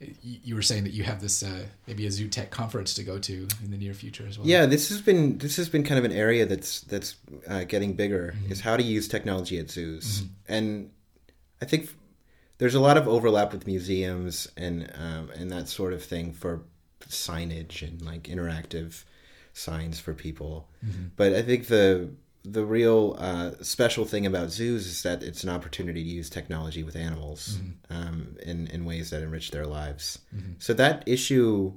you 0.00 0.54
were 0.54 0.62
saying 0.62 0.84
that 0.84 0.92
you 0.92 1.04
have 1.04 1.20
this 1.20 1.42
uh, 1.42 1.64
maybe 1.86 2.06
a 2.06 2.10
zoo 2.10 2.28
tech 2.28 2.50
conference 2.50 2.94
to 2.94 3.02
go 3.02 3.18
to 3.18 3.48
in 3.64 3.70
the 3.70 3.76
near 3.76 3.94
future 3.94 4.26
as 4.26 4.38
well. 4.38 4.46
Yeah, 4.46 4.66
this 4.66 4.88
has 4.88 5.00
been 5.00 5.38
this 5.38 5.56
has 5.56 5.68
been 5.68 5.84
kind 5.84 5.98
of 5.98 6.04
an 6.04 6.12
area 6.12 6.46
that's 6.46 6.80
that's 6.82 7.16
uh, 7.48 7.64
getting 7.64 7.94
bigger 7.94 8.34
is 8.48 8.60
how 8.60 8.76
to 8.76 8.82
use 8.82 9.08
technology 9.08 9.58
at 9.58 9.70
zoos, 9.70 10.24
and 10.48 10.90
I 11.62 11.64
think 11.64 11.94
there's 12.58 12.74
a 12.74 12.80
lot 12.80 12.96
of 12.96 13.08
overlap 13.08 13.52
with 13.52 13.66
museums 13.66 14.48
and 14.56 14.90
um, 14.94 15.30
and 15.36 15.50
that 15.50 15.68
sort 15.68 15.92
of 15.92 16.04
thing 16.04 16.32
for 16.32 16.62
signage 17.08 17.82
and 17.86 18.02
like 18.02 18.24
interactive 18.24 19.04
signs 19.52 20.00
for 20.00 20.14
people. 20.14 20.68
But 21.16 21.32
I 21.32 21.42
think 21.42 21.68
the 21.68 22.10
the 22.44 22.64
real 22.64 23.16
uh, 23.18 23.52
special 23.62 24.04
thing 24.04 24.26
about 24.26 24.50
zoos 24.50 24.86
is 24.86 25.02
that 25.02 25.22
it's 25.22 25.44
an 25.44 25.50
opportunity 25.50 26.02
to 26.04 26.10
use 26.10 26.28
technology 26.28 26.82
with 26.82 26.94
animals 26.96 27.58
um, 27.90 28.36
in 28.42 28.66
in 28.68 28.84
ways 28.84 29.10
that 29.10 29.22
enrich 29.22 29.50
their 29.50 29.66
lives. 29.66 30.18
So 30.58 30.74
that 30.74 31.02
issue 31.06 31.72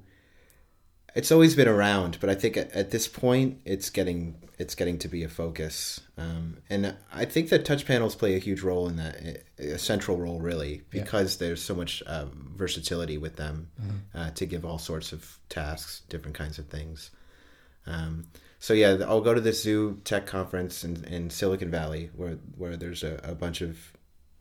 it's 1.15 1.32
always 1.32 1.56
been 1.56 1.67
around, 1.67 2.17
but 2.19 2.30
I 2.30 2.36
think 2.36 2.58
at, 2.58 2.71
at 2.73 2.91
this 2.91 3.08
point 3.08 3.60
it's 3.65 3.89
getting 3.89 4.36
it's 4.60 4.75
getting 4.75 4.97
to 4.99 5.08
be 5.08 5.23
a 5.23 5.30
focus, 5.30 6.01
um, 6.17 6.58
and 6.69 6.95
I 7.13 7.25
think 7.25 7.49
that 7.49 7.63
touch 7.63 7.86
panels 7.86 8.15
play 8.15 8.36
a 8.36 8.39
huge 8.39 8.62
role 8.62 8.88
in 8.89 8.95
that, 8.97 9.43
a 9.60 9.77
central 9.77 10.17
role 10.17 10.39
really, 10.41 10.82
Yeah. 10.91 11.03
because 11.03 11.38
there's 11.38 11.62
so 11.62 11.75
much 11.75 12.01
um, 12.08 12.51
versatility 12.56 13.17
with 13.19 13.36
them 13.36 13.69
uh, 14.15 14.32
to 14.32 14.45
give 14.47 14.65
all 14.65 14.80
sorts 14.80 15.12
of 15.13 15.38
tasks, 15.49 16.01
different 16.10 16.36
kinds 16.36 16.58
of 16.60 16.65
things. 16.67 17.12
Um, 17.86 18.25
so 18.67 18.73
yeah, 18.73 18.97
I'll 19.08 19.21
go 19.21 19.34
to 19.34 19.39
the 19.39 19.53
zoo 19.53 20.01
tech 20.03 20.25
conference 20.25 20.84
in, 20.84 21.06
in 21.06 21.30
Silicon 21.30 21.71
Valley 21.71 22.10
where 22.13 22.34
where 22.58 22.75
there's 22.75 23.01
a, 23.01 23.17
a 23.23 23.34
bunch 23.34 23.62
of 23.62 23.77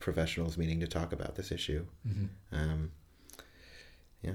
professionals 0.01 0.59
meeting 0.59 0.81
to 0.81 0.89
talk 0.89 1.13
about 1.13 1.37
this 1.37 1.53
issue. 1.53 1.87
Um, 2.51 2.91
yeah. 4.23 4.33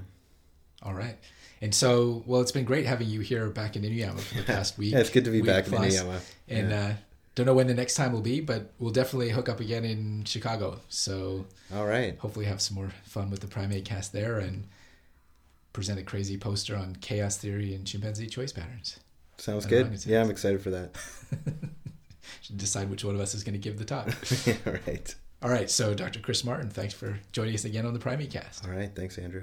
All 0.82 0.94
right. 0.94 1.18
And 1.60 1.74
so, 1.74 2.22
well, 2.26 2.40
it's 2.40 2.52
been 2.52 2.64
great 2.64 2.86
having 2.86 3.06
you 3.08 3.20
here 3.20 3.50
back 3.50 3.76
in 3.76 3.82
Inuyama 3.82 4.18
for 4.20 4.34
the 4.36 4.44
past 4.44 4.78
week. 4.78 4.94
yeah, 4.94 5.00
it's 5.00 5.10
good 5.10 5.26
to 5.26 5.30
be 5.30 5.42
back 5.42 5.66
in 5.66 5.72
plus. 5.72 5.94
Inuyama. 5.94 6.20
And 6.48 6.70
Yeah. 6.70 6.80
uh, 6.86 6.94
don't 7.34 7.44
know 7.44 7.54
when 7.54 7.66
the 7.66 7.74
next 7.74 7.94
time 7.94 8.12
will 8.14 8.22
be, 8.22 8.40
but 8.40 8.72
we'll 8.78 8.92
definitely 8.92 9.28
hook 9.28 9.50
up 9.50 9.60
again 9.60 9.84
in 9.84 10.24
Chicago. 10.24 10.80
So 10.88 11.44
All 11.74 11.84
right. 11.86 12.18
hopefully 12.18 12.46
have 12.46 12.62
some 12.62 12.76
more 12.76 12.92
fun 13.04 13.28
with 13.30 13.40
the 13.40 13.46
primate 13.46 13.84
cast 13.84 14.14
there 14.14 14.38
and 14.38 14.68
present 15.74 16.00
a 16.00 16.02
crazy 16.02 16.38
poster 16.38 16.76
on 16.76 16.96
chaos 16.96 17.36
theory 17.36 17.74
and 17.74 17.86
chimpanzee 17.86 18.26
choice 18.26 18.52
patterns. 18.52 18.98
Sounds 19.42 19.66
good. 19.66 20.06
Yeah, 20.06 20.20
I'm 20.22 20.30
excited 20.30 20.62
for 20.62 20.70
that. 20.70 20.96
Should 22.42 22.58
decide 22.58 22.88
which 22.88 23.04
one 23.04 23.16
of 23.16 23.20
us 23.20 23.34
is 23.34 23.42
going 23.42 23.54
to 23.54 23.58
give 23.58 23.76
the 23.76 23.84
talk. 23.84 24.06
All 24.68 24.74
right. 24.86 25.12
All 25.42 25.50
right. 25.50 25.68
So 25.68 25.94
Dr. 25.94 26.20
Chris 26.20 26.44
Martin, 26.44 26.70
thanks 26.70 26.94
for 26.94 27.18
joining 27.32 27.52
us 27.52 27.64
again 27.64 27.84
on 27.84 27.92
the 27.92 27.98
primate 27.98 28.30
cast. 28.30 28.64
All 28.64 28.70
right. 28.70 28.94
Thanks, 28.94 29.18
Andrew. 29.18 29.42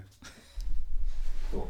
Cool. 1.51 1.69